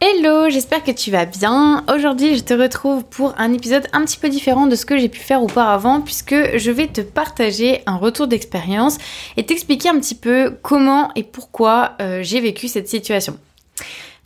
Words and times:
Hello, 0.00 0.48
j'espère 0.48 0.84
que 0.84 0.92
tu 0.92 1.10
vas 1.10 1.24
bien. 1.24 1.84
Aujourd'hui, 1.92 2.36
je 2.36 2.44
te 2.44 2.54
retrouve 2.54 3.02
pour 3.02 3.34
un 3.36 3.52
épisode 3.52 3.88
un 3.92 4.04
petit 4.04 4.16
peu 4.16 4.28
différent 4.28 4.68
de 4.68 4.76
ce 4.76 4.86
que 4.86 4.96
j'ai 4.96 5.08
pu 5.08 5.18
faire 5.18 5.42
auparavant 5.42 6.00
puisque 6.00 6.56
je 6.56 6.70
vais 6.70 6.86
te 6.86 7.00
partager 7.00 7.82
un 7.86 7.96
retour 7.96 8.28
d'expérience 8.28 8.96
et 9.36 9.44
t'expliquer 9.44 9.88
un 9.88 9.98
petit 9.98 10.14
peu 10.14 10.56
comment 10.62 11.10
et 11.16 11.24
pourquoi 11.24 11.94
euh, 12.00 12.20
j'ai 12.22 12.40
vécu 12.40 12.68
cette 12.68 12.86
situation. 12.86 13.36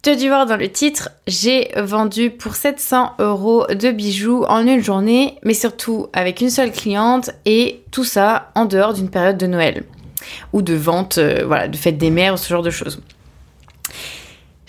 Tu 0.02 0.10
as 0.10 0.16
dû 0.16 0.28
voir 0.28 0.44
dans 0.44 0.58
le 0.58 0.70
titre, 0.70 1.08
j'ai 1.26 1.70
vendu 1.74 2.28
pour 2.28 2.54
700 2.54 3.14
euros 3.20 3.66
de 3.68 3.92
bijoux 3.92 4.44
en 4.44 4.66
une 4.66 4.84
journée, 4.84 5.38
mais 5.42 5.54
surtout 5.54 6.08
avec 6.12 6.42
une 6.42 6.50
seule 6.50 6.72
cliente 6.72 7.30
et 7.46 7.82
tout 7.90 8.04
ça 8.04 8.50
en 8.54 8.66
dehors 8.66 8.92
d'une 8.92 9.08
période 9.08 9.38
de 9.38 9.46
Noël 9.46 9.84
ou 10.52 10.60
de 10.60 10.74
vente, 10.74 11.16
euh, 11.16 11.44
voilà, 11.46 11.66
de 11.66 11.76
fête 11.78 11.96
des 11.96 12.10
mères 12.10 12.34
ou 12.34 12.36
ce 12.36 12.50
genre 12.50 12.62
de 12.62 12.70
choses. 12.70 13.00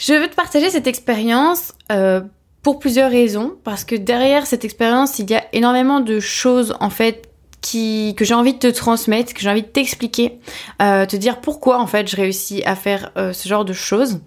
Je 0.06 0.14
veux 0.14 0.28
te 0.28 0.36
partager 0.36 0.70
cette 0.70 0.88
expérience 0.88 1.72
euh, 1.90 2.20
pour 2.62 2.80
plusieurs 2.80 3.10
raisons, 3.10 3.56
parce 3.64 3.86
que 3.86 3.96
derrière 3.96 4.46
cette 4.46 4.66
expérience, 4.66 5.18
il 5.20 5.32
y 5.32 5.34
a 5.34 5.46
énormément 5.54 6.02
de 6.02 6.20
choses 6.20 6.76
en 6.82 6.90
fait 6.90 7.30
que 7.62 8.26
j'ai 8.26 8.34
envie 8.34 8.54
de 8.54 8.60
te 8.60 8.68
transmettre, 8.68 9.34
que 9.34 9.40
j'ai 9.40 9.50
envie 9.50 9.62
de 9.62 9.68
t'expliquer, 9.68 10.40
euh, 10.82 11.06
te 11.06 11.16
dire 11.16 11.40
pourquoi 11.40 11.80
en 11.80 11.88
fait 11.88 12.10
je 12.10 12.18
réussis 12.18 12.62
à 12.66 12.76
faire 12.76 13.12
euh, 13.16 13.32
ce 13.32 13.48
genre 13.48 13.64
de 13.64 13.72
choses. 13.72 14.20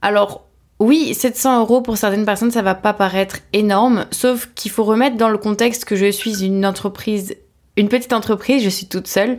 Alors 0.00 0.46
oui, 0.78 1.12
700 1.12 1.60
euros 1.60 1.82
pour 1.82 1.98
certaines 1.98 2.24
personnes, 2.24 2.50
ça 2.50 2.62
va 2.62 2.74
pas 2.74 2.94
paraître 2.94 3.40
énorme, 3.52 4.06
sauf 4.10 4.48
qu'il 4.54 4.70
faut 4.70 4.84
remettre 4.84 5.18
dans 5.18 5.28
le 5.28 5.36
contexte 5.36 5.84
que 5.84 5.94
je 5.94 6.10
suis 6.10 6.42
une 6.42 6.64
entreprise, 6.64 7.36
une 7.76 7.90
petite 7.90 8.14
entreprise, 8.14 8.64
je 8.64 8.70
suis 8.70 8.86
toute 8.86 9.06
seule. 9.06 9.36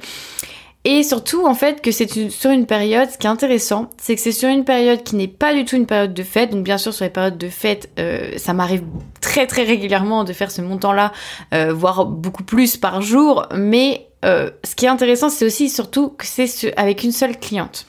Et 0.86 1.04
surtout, 1.04 1.46
en 1.46 1.56
fait, 1.56 1.82
que 1.82 1.92
c'est 1.92 2.30
sur 2.30 2.52
une 2.52 2.66
période, 2.66 3.10
ce 3.10 3.18
qui 3.18 3.28
est 3.28 3.30
intéressant, 3.30 3.90
c'est 3.98 4.16
que 4.16 4.22
c'est 4.22 4.32
sur 4.32 4.48
une 4.48 4.64
période 4.64 5.04
qui 5.04 5.18
n'est 5.18 5.28
pas 5.28 5.54
du 5.54 5.66
tout 5.66 5.76
une 5.76 5.86
période 5.86 6.14
de 6.14 6.24
fête. 6.24 6.52
Donc 6.52 6.64
bien 6.64 6.78
sûr, 6.78 6.94
sur 6.94 7.04
les 7.04 7.10
périodes 7.10 7.38
de 7.38 7.50
fête, 7.50 7.90
euh, 8.00 8.38
ça 8.38 8.54
m'arrive 8.54 8.84
très 9.20 9.46
très 9.46 9.64
régulièrement 9.64 10.24
de 10.24 10.32
faire 10.32 10.52
ce 10.52 10.62
montant-là, 10.62 11.12
euh, 11.54 11.74
voire 11.74 12.06
beaucoup 12.06 12.44
plus 12.44 12.78
par 12.78 13.02
jour. 13.02 13.46
Mais 13.54 14.08
euh, 14.24 14.52
ce 14.64 14.74
qui 14.76 14.86
est 14.86 14.90
intéressant, 14.90 15.28
c'est 15.28 15.46
aussi 15.46 15.70
surtout 15.70 16.10
que 16.12 16.26
c'est 16.26 16.74
avec 16.78 17.04
une 17.04 17.12
seule 17.12 17.38
cliente. 17.38 17.86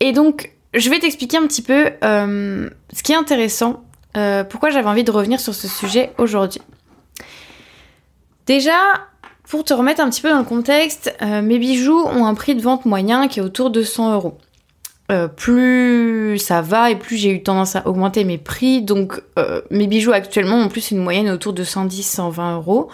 Et 0.00 0.12
donc, 0.12 0.52
je 0.74 0.90
vais 0.90 0.98
t'expliquer 0.98 1.36
un 1.36 1.46
petit 1.46 1.62
peu 1.62 1.92
ce 2.02 3.02
qui 3.04 3.12
est 3.12 3.16
intéressant, 3.16 3.84
pourquoi 4.50 4.70
j'avais 4.70 4.88
envie 4.88 5.04
de 5.04 5.12
revenir 5.12 5.38
sur 5.38 5.54
ce 5.54 5.68
sujet 5.68 6.12
aujourd'hui. 6.18 6.62
Déjà, 8.46 8.72
pour 9.48 9.64
te 9.64 9.72
remettre 9.72 10.00
un 10.02 10.10
petit 10.10 10.20
peu 10.20 10.30
dans 10.30 10.38
le 10.38 10.44
contexte, 10.44 11.14
euh, 11.22 11.40
mes 11.40 11.58
bijoux 11.58 12.04
ont 12.04 12.26
un 12.26 12.34
prix 12.34 12.54
de 12.54 12.60
vente 12.60 12.84
moyen 12.84 13.28
qui 13.28 13.40
est 13.40 13.42
autour 13.42 13.70
de 13.70 13.82
100 13.82 14.14
euros. 14.14 14.38
Euh, 15.10 15.26
plus 15.26 16.36
ça 16.36 16.60
va 16.60 16.90
et 16.90 16.96
plus 16.96 17.16
j'ai 17.16 17.30
eu 17.30 17.42
tendance 17.42 17.74
à 17.74 17.86
augmenter 17.88 18.24
mes 18.24 18.36
prix. 18.36 18.82
Donc 18.82 19.22
euh, 19.38 19.62
mes 19.70 19.86
bijoux 19.86 20.12
actuellement 20.12 20.56
ont 20.56 20.68
plus 20.68 20.90
une 20.90 20.98
moyenne 20.98 21.30
autour 21.30 21.54
de 21.54 21.64
110-120 21.64 22.56
euros. 22.56 22.88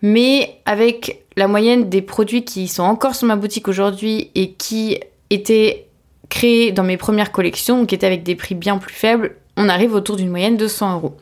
Mais 0.00 0.60
avec 0.64 1.26
la 1.36 1.46
moyenne 1.46 1.90
des 1.90 2.00
produits 2.00 2.44
qui 2.44 2.68
sont 2.68 2.84
encore 2.84 3.14
sur 3.14 3.26
ma 3.26 3.36
boutique 3.36 3.68
aujourd'hui 3.68 4.30
et 4.34 4.52
qui 4.52 4.98
étaient 5.28 5.88
créés 6.30 6.72
dans 6.72 6.84
mes 6.84 6.96
premières 6.96 7.32
collections, 7.32 7.84
qui 7.84 7.94
étaient 7.94 8.06
avec 8.06 8.22
des 8.22 8.34
prix 8.34 8.54
bien 8.54 8.78
plus 8.78 8.94
faibles, 8.94 9.36
on 9.58 9.68
arrive 9.68 9.92
autour 9.92 10.16
d'une 10.16 10.30
moyenne 10.30 10.56
de 10.56 10.68
100 10.68 10.94
euros. 10.94 11.16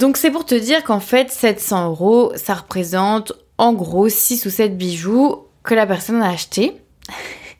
Donc 0.00 0.16
c'est 0.16 0.30
pour 0.30 0.46
te 0.46 0.54
dire 0.54 0.82
qu'en 0.82 0.98
fait 0.98 1.30
700 1.30 1.90
euros, 1.90 2.32
ça 2.34 2.54
représente 2.54 3.34
en 3.58 3.74
gros 3.74 4.08
6 4.08 4.46
ou 4.46 4.50
7 4.50 4.78
bijoux 4.78 5.44
que 5.62 5.74
la 5.74 5.86
personne 5.86 6.22
a 6.22 6.30
acheté 6.30 6.80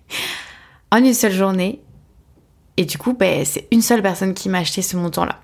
en 0.91 1.05
une 1.05 1.13
seule 1.13 1.35
journée. 1.35 1.83
Et 2.79 2.87
du 2.87 2.97
coup, 2.97 3.13
ben, 3.13 3.45
c'est 3.45 3.69
une 3.71 3.83
seule 3.83 4.01
personne 4.01 4.33
qui 4.33 4.49
m'a 4.49 4.61
acheté 4.61 4.81
ce 4.81 4.97
montant-là. 4.97 5.39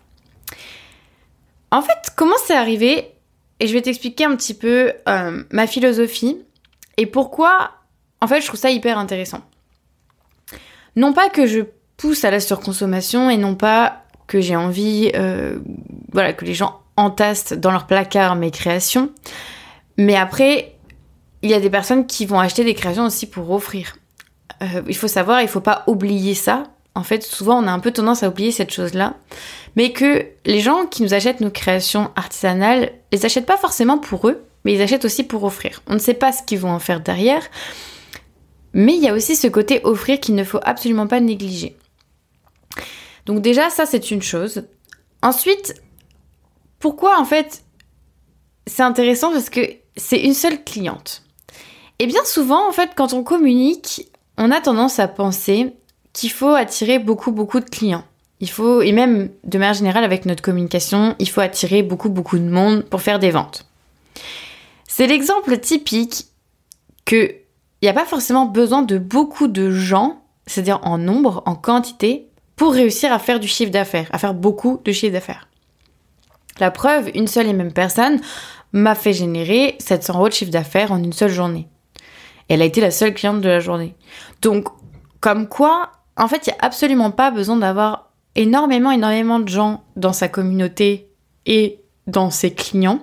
En 1.70 1.82
fait, 1.82 2.14
comment 2.16 2.34
c'est 2.46 2.56
arrivé? 2.56 3.12
Et 3.60 3.66
je 3.66 3.74
vais 3.74 3.82
t'expliquer 3.82 4.24
un 4.24 4.34
petit 4.34 4.54
peu 4.54 4.94
euh, 5.06 5.44
ma 5.50 5.66
philosophie 5.66 6.46
et 6.96 7.04
pourquoi, 7.04 7.72
en 8.22 8.26
fait, 8.26 8.40
je 8.40 8.46
trouve 8.46 8.58
ça 8.60 8.70
hyper 8.70 8.96
intéressant. 8.96 9.42
Non 10.96 11.12
pas 11.12 11.28
que 11.28 11.46
je 11.46 11.60
pousse 11.98 12.24
à 12.24 12.30
la 12.30 12.40
surconsommation 12.40 13.28
et 13.28 13.36
non 13.36 13.54
pas 13.54 14.06
que 14.26 14.40
j'ai 14.40 14.56
envie, 14.56 15.12
euh, 15.14 15.58
voilà, 16.10 16.32
que 16.32 16.46
les 16.46 16.54
gens 16.54 16.80
entassent 16.96 17.52
dans 17.52 17.70
leur 17.70 17.86
placard 17.86 18.36
mes 18.36 18.50
créations. 18.50 19.10
Mais 19.96 20.16
après, 20.16 20.76
il 21.42 21.50
y 21.50 21.54
a 21.54 21.60
des 21.60 21.70
personnes 21.70 22.06
qui 22.06 22.26
vont 22.26 22.40
acheter 22.40 22.64
des 22.64 22.74
créations 22.74 23.06
aussi 23.06 23.26
pour 23.26 23.50
offrir. 23.50 23.96
Euh, 24.62 24.82
il 24.88 24.96
faut 24.96 25.08
savoir, 25.08 25.42
il 25.42 25.48
faut 25.48 25.60
pas 25.60 25.84
oublier 25.86 26.34
ça. 26.34 26.64
En 26.94 27.02
fait, 27.02 27.22
souvent, 27.22 27.62
on 27.62 27.66
a 27.66 27.72
un 27.72 27.78
peu 27.78 27.90
tendance 27.90 28.22
à 28.22 28.28
oublier 28.28 28.50
cette 28.50 28.72
chose-là. 28.72 29.14
Mais 29.76 29.92
que 29.92 30.26
les 30.46 30.60
gens 30.60 30.86
qui 30.86 31.02
nous 31.02 31.12
achètent 31.12 31.40
nos 31.40 31.50
créations 31.50 32.10
artisanales, 32.16 32.92
les 33.12 33.26
achètent 33.26 33.46
pas 33.46 33.58
forcément 33.58 33.98
pour 33.98 34.28
eux, 34.28 34.42
mais 34.64 34.72
ils 34.72 34.82
achètent 34.82 35.04
aussi 35.04 35.22
pour 35.22 35.44
offrir. 35.44 35.82
On 35.86 35.94
ne 35.94 35.98
sait 35.98 36.14
pas 36.14 36.32
ce 36.32 36.42
qu'ils 36.42 36.58
vont 36.58 36.70
en 36.70 36.78
faire 36.78 37.00
derrière. 37.00 37.42
Mais 38.72 38.94
il 38.94 39.02
y 39.02 39.08
a 39.08 39.14
aussi 39.14 39.36
ce 39.36 39.46
côté 39.46 39.80
offrir 39.84 40.20
qu'il 40.20 40.34
ne 40.34 40.44
faut 40.44 40.60
absolument 40.62 41.06
pas 41.06 41.20
négliger. 41.20 41.76
Donc 43.26 43.42
déjà, 43.42 43.70
ça, 43.70 43.84
c'est 43.84 44.10
une 44.10 44.22
chose. 44.22 44.64
Ensuite, 45.22 45.74
pourquoi 46.86 47.18
en 47.18 47.24
fait 47.24 47.64
c'est 48.68 48.84
intéressant 48.84 49.32
parce 49.32 49.50
que 49.50 49.60
c'est 49.96 50.20
une 50.20 50.34
seule 50.34 50.62
cliente. 50.62 51.24
Et 51.98 52.06
bien 52.06 52.24
souvent 52.24 52.68
en 52.68 52.70
fait 52.70 52.90
quand 52.94 53.12
on 53.12 53.24
communique, 53.24 54.08
on 54.38 54.52
a 54.52 54.60
tendance 54.60 55.00
à 55.00 55.08
penser 55.08 55.74
qu'il 56.12 56.30
faut 56.30 56.54
attirer 56.54 57.00
beaucoup 57.00 57.32
beaucoup 57.32 57.58
de 57.58 57.68
clients. 57.68 58.04
Il 58.38 58.48
faut 58.48 58.82
et 58.82 58.92
même 58.92 59.30
de 59.42 59.58
manière 59.58 59.74
générale 59.74 60.04
avec 60.04 60.26
notre 60.26 60.44
communication, 60.44 61.16
il 61.18 61.28
faut 61.28 61.40
attirer 61.40 61.82
beaucoup 61.82 62.08
beaucoup 62.08 62.38
de 62.38 62.48
monde 62.48 62.84
pour 62.84 63.02
faire 63.02 63.18
des 63.18 63.32
ventes. 63.32 63.66
C'est 64.86 65.08
l'exemple 65.08 65.58
typique 65.58 66.26
que 67.04 67.32
il 67.82 67.84
n'y 67.86 67.88
a 67.88 67.94
pas 67.94 68.04
forcément 68.04 68.46
besoin 68.46 68.82
de 68.82 68.96
beaucoup 68.96 69.48
de 69.48 69.72
gens, 69.72 70.22
c'est-à-dire 70.46 70.78
en 70.84 70.98
nombre, 70.98 71.42
en 71.46 71.56
quantité, 71.56 72.28
pour 72.54 72.74
réussir 72.74 73.12
à 73.12 73.18
faire 73.18 73.40
du 73.40 73.48
chiffre 73.48 73.72
d'affaires, 73.72 74.08
à 74.12 74.18
faire 74.18 74.34
beaucoup 74.34 74.80
de 74.84 74.92
chiffre 74.92 75.12
d'affaires. 75.12 75.48
La 76.58 76.70
preuve, 76.70 77.10
une 77.14 77.26
seule 77.26 77.46
et 77.46 77.52
même 77.52 77.72
personne 77.72 78.20
m'a 78.72 78.94
fait 78.94 79.12
générer 79.12 79.76
700 79.78 80.14
euros 80.14 80.28
de 80.28 80.34
chiffre 80.34 80.50
d'affaires 80.50 80.92
en 80.92 81.02
une 81.02 81.12
seule 81.12 81.30
journée. 81.30 81.68
elle 82.48 82.62
a 82.62 82.64
été 82.64 82.80
la 82.80 82.90
seule 82.90 83.14
cliente 83.14 83.40
de 83.40 83.48
la 83.48 83.60
journée. 83.60 83.94
Donc, 84.42 84.68
comme 85.20 85.48
quoi, 85.48 85.92
en 86.16 86.28
fait, 86.28 86.46
il 86.46 86.50
n'y 86.50 86.58
a 86.58 86.64
absolument 86.64 87.10
pas 87.10 87.30
besoin 87.30 87.56
d'avoir 87.56 88.12
énormément, 88.34 88.90
énormément 88.90 89.40
de 89.40 89.48
gens 89.48 89.82
dans 89.96 90.12
sa 90.12 90.28
communauté 90.28 91.10
et 91.46 91.80
dans 92.06 92.30
ses 92.30 92.54
clients 92.54 93.00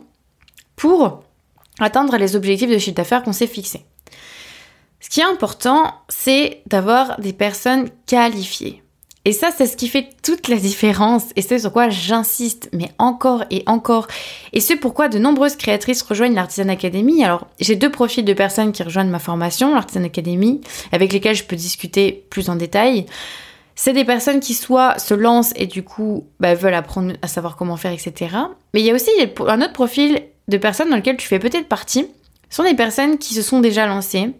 pour 0.76 1.24
atteindre 1.80 2.18
les 2.18 2.36
objectifs 2.36 2.70
de 2.70 2.78
chiffre 2.78 2.96
d'affaires 2.96 3.24
qu'on 3.24 3.34
s'est 3.34 3.48
fixés. 3.48 3.86
Ce 5.00 5.10
qui 5.10 5.20
est 5.20 5.26
important, 5.26 5.94
c'est 6.08 6.62
d'avoir 6.68 7.20
des 7.20 7.34
personnes 7.34 7.90
qualifiées. 8.06 8.83
Et 9.26 9.32
ça, 9.32 9.52
c'est 9.56 9.68
ce 9.68 9.78
qui 9.78 9.88
fait 9.88 10.10
toute 10.22 10.50
la 10.50 10.58
différence 10.58 11.24
et 11.38 11.42
c'est 11.42 11.60
sur 11.60 11.72
quoi 11.72 11.90
j'insiste, 11.90 12.70
mais 12.74 12.90
encore 12.98 13.46
et 13.52 13.64
encore. 13.68 14.08
Et 14.52 14.60
c'est 14.60 14.76
pourquoi 14.76 15.08
de 15.08 15.18
nombreuses 15.18 15.56
créatrices 15.56 16.02
rejoignent 16.02 16.36
l'Artisan 16.36 16.68
Academy. 16.68 17.24
Alors, 17.24 17.48
j'ai 17.60 17.78
deux 17.78 17.90
profils 17.90 18.26
de 18.26 18.34
personnes 18.34 18.74
qui 18.74 18.84
rejoignent 18.84 19.10
ma 19.10 19.20
formation, 19.20 19.74
l'Artisan 19.74 20.04
Academy, 20.04 20.60
avec 20.92 21.14
lesquelles 21.14 21.36
je 21.36 21.46
peux 21.46 21.56
discuter 21.56 22.26
plus 22.30 22.50
en 22.50 22.58
détail. 22.58 23.06
C'est 23.76 23.94
des 23.94 24.04
personnes 24.04 24.42
qui 24.42 24.54
soit 24.54 25.00
se 25.00 25.14
lancent 25.14 25.54
et 25.56 25.68
du 25.68 25.84
coup 25.84 26.28
bah, 26.42 26.54
veulent 26.54 26.74
apprendre 26.74 27.14
à 27.22 27.28
savoir 27.28 27.56
comment 27.56 27.78
faire, 27.78 27.94
etc. 27.94 28.36
Mais 28.74 28.82
il 28.82 28.86
y 28.86 28.92
a 28.92 28.94
aussi 28.94 29.10
un 29.48 29.62
autre 29.62 29.74
profil 29.74 30.22
de 30.50 30.58
personnes 30.58 30.90
dans 30.90 30.98
lequel 30.98 31.16
tu 31.16 31.28
fais 31.28 31.40
peut-être 31.40 31.68
partie. 31.68 32.08
Ce 32.50 32.58
sont 32.58 32.64
des 32.64 32.76
personnes 32.76 33.18
qui 33.18 33.34
se 33.34 33.42
sont 33.42 33.62
déjà 33.62 33.88
lancées, 33.88 34.32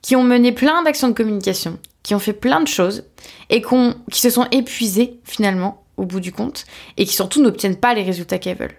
qui 0.00 0.16
ont 0.16 0.22
mené 0.22 0.52
plein 0.52 0.82
d'actions 0.84 1.08
de 1.08 1.12
communication, 1.12 1.78
ont 2.14 2.20
fait 2.20 2.32
plein 2.32 2.60
de 2.60 2.68
choses 2.68 3.04
et 3.50 3.62
qui 3.62 4.20
se 4.20 4.30
sont 4.30 4.46
épuisées 4.50 5.20
finalement 5.24 5.84
au 5.96 6.04
bout 6.04 6.20
du 6.20 6.32
compte 6.32 6.64
et 6.96 7.04
qui 7.04 7.14
surtout 7.14 7.42
n'obtiennent 7.42 7.76
pas 7.76 7.94
les 7.94 8.02
résultats 8.02 8.38
qu'elles 8.38 8.58
veulent. 8.58 8.76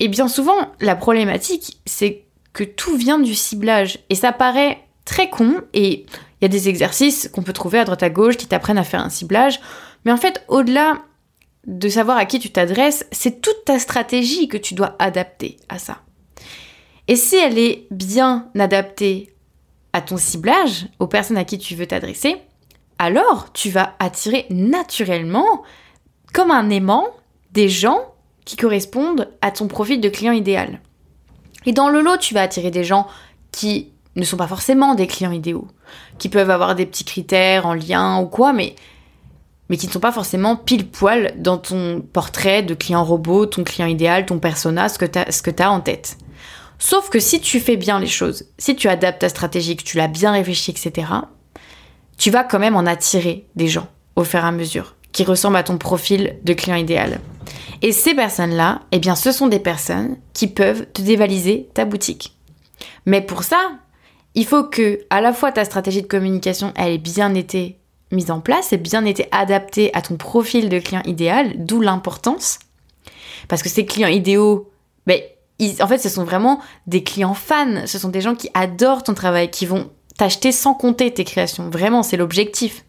Et 0.00 0.08
bien 0.08 0.28
souvent, 0.28 0.72
la 0.80 0.96
problématique, 0.96 1.78
c'est 1.86 2.24
que 2.52 2.64
tout 2.64 2.96
vient 2.96 3.18
du 3.18 3.34
ciblage 3.34 4.00
et 4.10 4.14
ça 4.14 4.32
paraît 4.32 4.82
très 5.04 5.30
con 5.30 5.62
et 5.72 6.06
il 6.40 6.42
y 6.42 6.44
a 6.44 6.48
des 6.48 6.68
exercices 6.68 7.30
qu'on 7.32 7.42
peut 7.42 7.52
trouver 7.52 7.78
à 7.78 7.84
droite 7.84 8.02
à 8.02 8.10
gauche 8.10 8.36
qui 8.36 8.46
t'apprennent 8.46 8.78
à 8.78 8.84
faire 8.84 9.04
un 9.04 9.10
ciblage, 9.10 9.60
mais 10.04 10.12
en 10.12 10.16
fait, 10.16 10.44
au-delà 10.48 10.98
de 11.66 11.88
savoir 11.88 12.16
à 12.16 12.24
qui 12.24 12.40
tu 12.40 12.50
t'adresses, 12.50 13.06
c'est 13.12 13.40
toute 13.40 13.64
ta 13.64 13.78
stratégie 13.78 14.48
que 14.48 14.56
tu 14.56 14.74
dois 14.74 14.96
adapter 14.98 15.56
à 15.68 15.78
ça. 15.78 16.00
Et 17.08 17.16
si 17.16 17.36
elle 17.36 17.58
est 17.58 17.86
bien 17.90 18.50
adaptée 18.58 19.31
à 19.92 20.00
ton 20.00 20.16
ciblage, 20.16 20.88
aux 20.98 21.06
personnes 21.06 21.36
à 21.36 21.44
qui 21.44 21.58
tu 21.58 21.74
veux 21.74 21.86
t'adresser, 21.86 22.36
alors 22.98 23.52
tu 23.52 23.70
vas 23.70 23.94
attirer 23.98 24.46
naturellement, 24.50 25.62
comme 26.32 26.50
un 26.50 26.70
aimant, 26.70 27.08
des 27.52 27.68
gens 27.68 28.00
qui 28.44 28.56
correspondent 28.56 29.28
à 29.40 29.50
ton 29.50 29.68
profil 29.68 30.00
de 30.00 30.08
client 30.08 30.32
idéal. 30.32 30.80
Et 31.66 31.72
dans 31.72 31.88
le 31.88 32.00
lot, 32.00 32.16
tu 32.16 32.34
vas 32.34 32.42
attirer 32.42 32.70
des 32.70 32.84
gens 32.84 33.06
qui 33.52 33.92
ne 34.16 34.24
sont 34.24 34.36
pas 34.36 34.46
forcément 34.46 34.94
des 34.94 35.06
clients 35.06 35.32
idéaux, 35.32 35.68
qui 36.18 36.28
peuvent 36.28 36.50
avoir 36.50 36.74
des 36.74 36.86
petits 36.86 37.04
critères 37.04 37.66
en 37.66 37.74
lien 37.74 38.20
ou 38.20 38.26
quoi, 38.26 38.52
mais, 38.52 38.74
mais 39.68 39.76
qui 39.76 39.86
ne 39.86 39.92
sont 39.92 40.00
pas 40.00 40.12
forcément 40.12 40.56
pile 40.56 40.88
poil 40.88 41.34
dans 41.36 41.58
ton 41.58 42.02
portrait 42.12 42.62
de 42.62 42.74
client 42.74 43.04
robot, 43.04 43.46
ton 43.46 43.64
client 43.64 43.86
idéal, 43.86 44.26
ton 44.26 44.38
persona, 44.38 44.88
ce 44.88 44.98
que 44.98 45.50
tu 45.50 45.62
as 45.62 45.70
en 45.70 45.80
tête. 45.80 46.18
Sauf 46.84 47.10
que 47.10 47.20
si 47.20 47.40
tu 47.40 47.60
fais 47.60 47.76
bien 47.76 48.00
les 48.00 48.08
choses, 48.08 48.46
si 48.58 48.74
tu 48.74 48.88
adaptes 48.88 49.20
ta 49.20 49.28
stratégie, 49.28 49.76
que 49.76 49.84
tu 49.84 49.98
l'as 49.98 50.08
bien 50.08 50.32
réfléchi, 50.32 50.72
etc., 50.72 51.06
tu 52.18 52.32
vas 52.32 52.42
quand 52.42 52.58
même 52.58 52.74
en 52.74 52.86
attirer 52.86 53.46
des 53.54 53.68
gens 53.68 53.86
au 54.16 54.24
fur 54.24 54.40
et 54.40 54.42
à 54.42 54.50
mesure 54.50 54.96
qui 55.12 55.22
ressemblent 55.22 55.58
à 55.58 55.62
ton 55.62 55.78
profil 55.78 56.40
de 56.42 56.52
client 56.54 56.74
idéal. 56.74 57.20
Et 57.82 57.92
ces 57.92 58.14
personnes-là, 58.14 58.82
eh 58.90 58.98
bien, 58.98 59.14
ce 59.14 59.30
sont 59.30 59.46
des 59.46 59.60
personnes 59.60 60.16
qui 60.32 60.48
peuvent 60.48 60.84
te 60.92 61.02
dévaliser 61.02 61.68
ta 61.72 61.84
boutique. 61.84 62.36
Mais 63.06 63.20
pour 63.20 63.44
ça, 63.44 63.60
il 64.34 64.44
faut 64.44 64.64
que 64.64 64.98
à 65.08 65.20
la 65.20 65.32
fois 65.32 65.52
ta 65.52 65.64
stratégie 65.64 66.02
de 66.02 66.08
communication 66.08 66.74
ait 66.74 66.98
bien 66.98 67.32
été 67.34 67.78
mise 68.10 68.32
en 68.32 68.40
place 68.40 68.72
et 68.72 68.76
bien 68.76 69.04
été 69.04 69.28
adaptée 69.30 69.94
à 69.94 70.02
ton 70.02 70.16
profil 70.16 70.68
de 70.68 70.80
client 70.80 71.02
idéal, 71.04 71.52
d'où 71.58 71.80
l'importance. 71.80 72.58
Parce 73.46 73.62
que 73.62 73.68
ces 73.68 73.86
clients 73.86 74.08
idéaux, 74.08 74.72
ben, 75.06 75.20
en 75.80 75.86
fait, 75.86 75.98
ce 75.98 76.08
sont 76.08 76.24
vraiment 76.24 76.60
des 76.86 77.02
clients 77.02 77.34
fans. 77.34 77.86
Ce 77.86 77.98
sont 77.98 78.08
des 78.08 78.20
gens 78.20 78.34
qui 78.34 78.50
adorent 78.54 79.02
ton 79.02 79.14
travail, 79.14 79.50
qui 79.50 79.66
vont 79.66 79.90
t'acheter 80.16 80.52
sans 80.52 80.74
compter 80.74 81.12
tes 81.12 81.24
créations. 81.24 81.68
Vraiment, 81.70 82.02
c'est 82.02 82.16
l'objectif. 82.16 82.84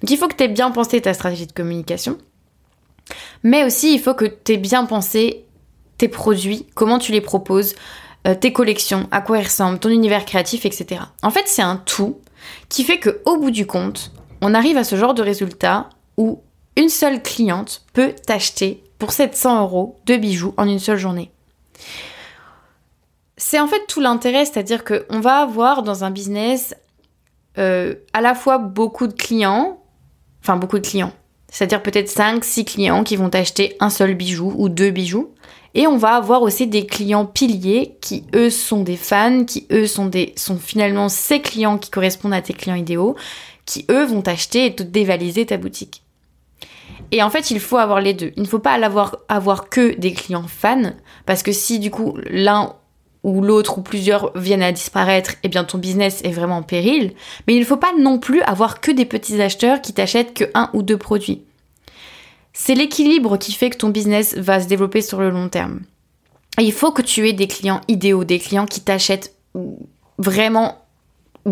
Donc 0.00 0.10
il 0.10 0.16
faut 0.16 0.28
que 0.28 0.34
tu 0.34 0.44
aies 0.44 0.48
bien 0.48 0.70
pensé 0.70 1.00
ta 1.00 1.14
stratégie 1.14 1.46
de 1.46 1.52
communication. 1.52 2.18
Mais 3.42 3.64
aussi, 3.64 3.94
il 3.94 4.00
faut 4.00 4.14
que 4.14 4.26
tu 4.26 4.52
aies 4.52 4.58
bien 4.58 4.84
pensé 4.84 5.46
tes 5.96 6.08
produits, 6.08 6.66
comment 6.74 6.98
tu 6.98 7.12
les 7.12 7.20
proposes, 7.20 7.74
euh, 8.26 8.34
tes 8.34 8.52
collections, 8.52 9.08
à 9.10 9.20
quoi 9.20 9.38
ils 9.38 9.44
ressemblent, 9.44 9.78
ton 9.78 9.88
univers 9.88 10.24
créatif, 10.24 10.64
etc. 10.66 11.02
En 11.22 11.30
fait, 11.30 11.44
c'est 11.46 11.62
un 11.62 11.76
tout 11.76 12.18
qui 12.68 12.84
fait 12.84 12.98
que 12.98 13.20
au 13.24 13.38
bout 13.38 13.50
du 13.50 13.66
compte, 13.66 14.12
on 14.40 14.54
arrive 14.54 14.76
à 14.76 14.84
ce 14.84 14.96
genre 14.96 15.14
de 15.14 15.22
résultat 15.22 15.88
où 16.16 16.42
une 16.76 16.88
seule 16.88 17.22
cliente 17.22 17.82
peut 17.92 18.14
t'acheter 18.26 18.84
pour 18.98 19.12
700 19.12 19.62
euros 19.62 19.96
de 20.06 20.16
bijoux 20.16 20.54
en 20.56 20.68
une 20.68 20.78
seule 20.78 20.98
journée. 20.98 21.32
C'est 23.36 23.60
en 23.60 23.68
fait 23.68 23.86
tout 23.86 24.00
l'intérêt, 24.00 24.44
c'est-à-dire 24.44 24.84
qu'on 24.84 25.20
va 25.20 25.38
avoir 25.38 25.82
dans 25.82 26.04
un 26.04 26.10
business 26.10 26.74
euh, 27.56 27.94
à 28.12 28.20
la 28.20 28.34
fois 28.34 28.58
beaucoup 28.58 29.06
de 29.06 29.12
clients, 29.12 29.80
enfin 30.42 30.56
beaucoup 30.56 30.78
de 30.78 30.86
clients, 30.86 31.12
c'est-à-dire 31.50 31.82
peut-être 31.82 32.08
5, 32.08 32.44
6 32.44 32.64
clients 32.64 33.04
qui 33.04 33.16
vont 33.16 33.28
acheter 33.28 33.76
un 33.80 33.90
seul 33.90 34.14
bijou 34.14 34.54
ou 34.56 34.68
deux 34.68 34.90
bijoux. 34.90 35.32
Et 35.74 35.86
on 35.86 35.96
va 35.96 36.16
avoir 36.16 36.42
aussi 36.42 36.66
des 36.66 36.86
clients 36.86 37.26
piliers 37.26 37.96
qui 38.00 38.24
eux 38.34 38.50
sont 38.50 38.82
des 38.82 38.96
fans, 38.96 39.44
qui 39.44 39.66
eux 39.70 39.86
sont 39.86 40.06
des 40.06 40.32
sont 40.36 40.58
finalement 40.58 41.08
ces 41.08 41.40
clients 41.40 41.78
qui 41.78 41.90
correspondent 41.90 42.34
à 42.34 42.42
tes 42.42 42.54
clients 42.54 42.74
idéaux, 42.74 43.16
qui 43.64 43.84
eux 43.90 44.04
vont 44.04 44.22
t'acheter 44.22 44.66
et 44.66 44.74
te 44.74 44.82
dévaliser 44.82 45.46
ta 45.46 45.56
boutique. 45.56 46.02
Et 47.10 47.22
en 47.22 47.30
fait, 47.30 47.50
il 47.50 47.60
faut 47.60 47.78
avoir 47.78 48.00
les 48.00 48.14
deux. 48.14 48.32
Il 48.36 48.42
ne 48.42 48.48
faut 48.48 48.58
pas 48.58 48.78
avoir, 49.28 49.68
que 49.68 49.94
des 49.98 50.12
clients 50.12 50.46
fans, 50.46 50.92
parce 51.26 51.42
que 51.42 51.52
si 51.52 51.78
du 51.78 51.90
coup 51.90 52.16
l'un 52.28 52.74
ou 53.24 53.42
l'autre 53.42 53.78
ou 53.78 53.82
plusieurs 53.82 54.36
viennent 54.36 54.62
à 54.62 54.72
disparaître, 54.72 55.34
eh 55.42 55.48
bien 55.48 55.64
ton 55.64 55.78
business 55.78 56.20
est 56.24 56.30
vraiment 56.30 56.58
en 56.58 56.62
péril. 56.62 57.14
Mais 57.46 57.54
il 57.54 57.60
ne 57.60 57.64
faut 57.64 57.76
pas 57.76 57.92
non 57.98 58.18
plus 58.18 58.42
avoir 58.42 58.80
que 58.80 58.90
des 58.90 59.04
petits 59.04 59.40
acheteurs 59.40 59.80
qui 59.80 59.92
t'achètent 59.92 60.34
que 60.34 60.44
un 60.54 60.70
ou 60.72 60.82
deux 60.82 60.98
produits. 60.98 61.42
C'est 62.52 62.74
l'équilibre 62.74 63.36
qui 63.36 63.52
fait 63.52 63.70
que 63.70 63.76
ton 63.76 63.88
business 63.88 64.36
va 64.36 64.60
se 64.60 64.66
développer 64.66 65.00
sur 65.00 65.20
le 65.20 65.30
long 65.30 65.48
terme. 65.48 65.80
il 66.58 66.72
faut 66.72 66.92
que 66.92 67.02
tu 67.02 67.28
aies 67.28 67.32
des 67.32 67.46
clients 67.46 67.80
idéaux, 67.88 68.24
des 68.24 68.38
clients 68.38 68.66
qui 68.66 68.80
t'achètent 68.80 69.34
vraiment 70.18 70.84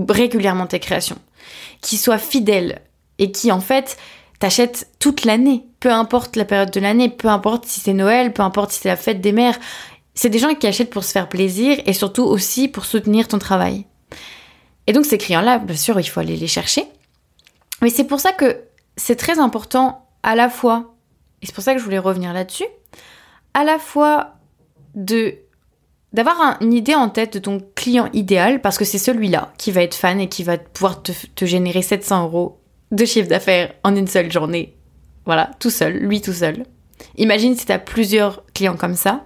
régulièrement 0.09 0.67
tes 0.67 0.81
créations, 0.81 1.19
qui 1.81 1.97
soient 1.97 2.19
fidèles 2.19 2.81
et 3.19 3.31
qui 3.33 3.50
en 3.53 3.61
fait 3.61 3.97
t'achètent 4.38 4.88
toute 4.99 5.25
l'année, 5.25 5.65
peu 5.81 5.91
importe 5.91 6.37
la 6.37 6.44
période 6.44 6.71
de 6.71 6.81
l'année, 6.81 7.09
peu 7.09 7.29
importe 7.29 7.67
si 7.67 7.81
c'est 7.81 7.93
Noël, 7.93 8.33
peu 8.33 8.43
importe 8.43 8.73
si 8.73 8.81
c'est 8.81 8.88
la 8.88 8.97
fête 8.97 9.21
des 9.21 9.33
mères. 9.33 9.59
C'est 10.15 10.31
des 10.31 10.38
gens 10.38 10.55
qui 10.55 10.67
achètent 10.67 10.91
pour 10.91 11.05
se 11.05 11.12
faire 11.12 11.29
plaisir 11.29 11.79
et 11.87 11.93
surtout 11.93 12.25
aussi 12.25 12.69
pour 12.69 12.85
soutenir 12.85 13.29
ton 13.29 13.38
travail. 13.38 13.87
Et 14.87 14.93
donc 14.93 15.05
ces 15.05 15.19
clients-là, 15.19 15.59
bien 15.59 15.77
sûr, 15.77 15.99
il 16.00 16.05
faut 16.05 16.21
aller 16.21 16.37
les 16.37 16.47
chercher. 16.47 16.87
Mais 17.83 17.91
c'est 17.91 18.05
pour 18.05 18.21
ça 18.21 18.33
que 18.33 18.62
c'est 18.97 19.17
très 19.17 19.38
important 19.38 20.06
à 20.23 20.35
la 20.35 20.49
fois, 20.49 20.94
et 21.43 21.47
c'est 21.47 21.55
pour 21.55 21.65
ça 21.65 21.75
que 21.75 21.79
je 21.79 21.85
voulais 21.85 21.99
revenir 21.99 22.33
là-dessus, 22.33 22.67
à 23.55 23.65
la 23.65 23.79
fois 23.79 24.35
de 24.94 25.35
d'avoir 26.12 26.56
une 26.62 26.73
idée 26.73 26.94
en 26.94 27.11
tête 27.11 27.35
de 27.35 27.38
ton 27.38 27.61
client 27.75 28.09
idéal, 28.15 28.62
parce 28.62 28.79
que 28.79 28.87
c'est 28.87 28.97
celui-là 28.97 29.53
qui 29.59 29.71
va 29.71 29.83
être 29.83 29.94
fan 29.94 30.19
et 30.19 30.31
qui 30.31 30.44
va 30.44 30.56
pouvoir 30.56 31.03
te, 31.03 31.12
te 31.35 31.44
générer 31.44 31.83
700 31.83 32.25
euros 32.25 32.59
de 32.91 33.05
chiffre 33.05 33.29
d'affaires 33.29 33.73
en 33.85 33.97
une 33.97 34.06
seule 34.06 34.31
journée. 34.31 34.77
Voilà, 35.25 35.50
tout 35.59 35.71
seul, 35.71 35.94
lui 35.94 36.21
tout 36.21 36.33
seul. 36.33 36.65
Imagine 37.17 37.56
si 37.56 37.67
tu 37.67 37.73
as 37.73 37.79
plusieurs 37.79 38.44
clients 38.55 38.77
comme 38.77 38.94
ça, 38.94 39.25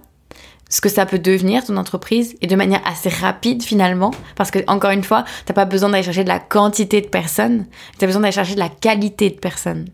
ce 0.71 0.81
que 0.81 0.89
ça 0.89 1.05
peut 1.05 1.19
devenir 1.19 1.63
ton 1.65 1.77
entreprise 1.77 2.35
et 2.41 2.47
de 2.47 2.55
manière 2.55 2.81
assez 2.87 3.09
rapide 3.09 3.61
finalement 3.61 4.11
parce 4.35 4.51
que 4.51 4.59
encore 4.67 4.91
une 4.91 5.03
fois 5.03 5.25
t'as 5.45 5.53
pas 5.53 5.65
besoin 5.65 5.89
d'aller 5.89 6.03
chercher 6.03 6.23
de 6.23 6.29
la 6.29 6.39
quantité 6.39 7.01
de 7.01 7.07
personnes 7.07 7.65
tu 7.99 8.05
as 8.05 8.07
besoin 8.07 8.21
d'aller 8.21 8.31
chercher 8.31 8.55
de 8.55 8.59
la 8.59 8.69
qualité 8.69 9.29
de 9.29 9.39
personnes. 9.39 9.89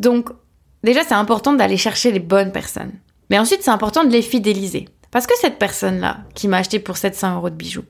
Donc 0.00 0.28
déjà 0.82 1.04
c'est 1.04 1.14
important 1.14 1.52
d'aller 1.52 1.76
chercher 1.76 2.10
les 2.10 2.18
bonnes 2.18 2.52
personnes. 2.52 2.92
Mais 3.30 3.38
ensuite 3.38 3.62
c'est 3.62 3.70
important 3.70 4.04
de 4.04 4.10
les 4.10 4.22
fidéliser. 4.22 4.88
Parce 5.12 5.28
que 5.28 5.34
cette 5.40 5.58
personne 5.58 6.00
là 6.00 6.18
qui 6.34 6.48
m'a 6.48 6.58
acheté 6.58 6.80
pour 6.80 6.96
700 6.96 7.36
euros 7.36 7.50
de 7.50 7.54
bijoux 7.54 7.84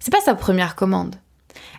c'est 0.00 0.10
pas 0.10 0.22
sa 0.22 0.34
première 0.34 0.74
commande. 0.74 1.16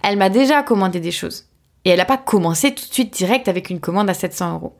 Elle 0.03 0.17
m'a 0.17 0.29
déjà 0.29 0.61
commandé 0.61 0.99
des 0.99 1.11
choses 1.11 1.47
et 1.85 1.89
elle 1.89 1.97
n'a 1.97 2.05
pas 2.05 2.17
commencé 2.17 2.73
tout 2.73 2.87
de 2.87 2.93
suite 2.93 3.13
direct 3.13 3.47
avec 3.47 3.69
une 3.69 3.79
commande 3.79 4.09
à 4.09 4.13
700 4.13 4.55
euros 4.55 4.77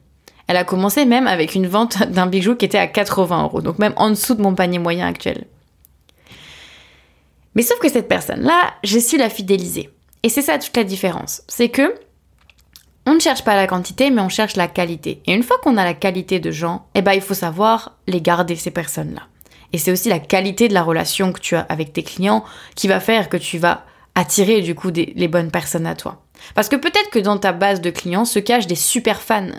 elle 0.47 0.57
a 0.57 0.63
commencé 0.63 1.05
même 1.05 1.27
avec 1.27 1.55
une 1.55 1.67
vente 1.67 2.03
d'un 2.11 2.27
bijou 2.27 2.55
qui 2.55 2.65
était 2.65 2.77
à 2.77 2.87
80 2.87 3.43
euros, 3.43 3.61
donc 3.61 3.79
même 3.79 3.93
en 3.95 4.09
dessous 4.09 4.35
de 4.35 4.41
mon 4.41 4.55
panier 4.55 4.79
moyen 4.79 5.07
actuel. 5.07 5.45
Mais 7.55 7.61
sauf 7.61 7.79
que 7.79 7.89
cette 7.89 8.07
personne-là, 8.07 8.73
j'ai 8.83 8.99
su 8.99 9.17
la 9.17 9.29
fidéliser. 9.29 9.89
Et 10.23 10.29
c'est 10.29 10.41
ça 10.41 10.57
toute 10.57 10.75
la 10.75 10.83
différence. 10.83 11.43
C'est 11.47 11.69
que 11.69 11.93
on 13.05 13.15
ne 13.15 13.19
cherche 13.19 13.43
pas 13.43 13.55
la 13.55 13.67
quantité, 13.67 14.09
mais 14.09 14.21
on 14.21 14.29
cherche 14.29 14.55
la 14.55 14.67
qualité. 14.67 15.21
Et 15.27 15.33
une 15.33 15.43
fois 15.43 15.57
qu'on 15.61 15.77
a 15.77 15.83
la 15.83 15.93
qualité 15.93 16.39
de 16.39 16.51
gens, 16.51 16.87
eh 16.95 17.01
ben, 17.01 17.11
il 17.11 17.21
faut 17.21 17.33
savoir 17.33 17.97
les 18.07 18.21
garder, 18.21 18.55
ces 18.55 18.71
personnes-là. 18.71 19.23
Et 19.73 19.77
c'est 19.77 19.91
aussi 19.91 20.07
la 20.07 20.19
qualité 20.19 20.67
de 20.69 20.73
la 20.73 20.83
relation 20.83 21.33
que 21.33 21.41
tu 21.41 21.55
as 21.55 21.61
avec 21.61 21.93
tes 21.93 22.03
clients 22.03 22.45
qui 22.75 22.87
va 22.87 22.99
faire 22.99 23.27
que 23.27 23.37
tu 23.37 23.57
vas 23.57 23.85
attirer 24.15 24.61
du 24.61 24.75
coup 24.75 24.89
les 24.91 25.27
bonnes 25.27 25.51
personnes 25.51 25.87
à 25.87 25.95
toi. 25.95 26.23
Parce 26.55 26.69
que 26.69 26.75
peut-être 26.75 27.09
que 27.09 27.19
dans 27.19 27.37
ta 27.37 27.53
base 27.53 27.81
de 27.81 27.89
clients 27.89 28.25
se 28.25 28.39
cachent 28.39 28.67
des 28.67 28.75
super 28.75 29.21
fans 29.21 29.51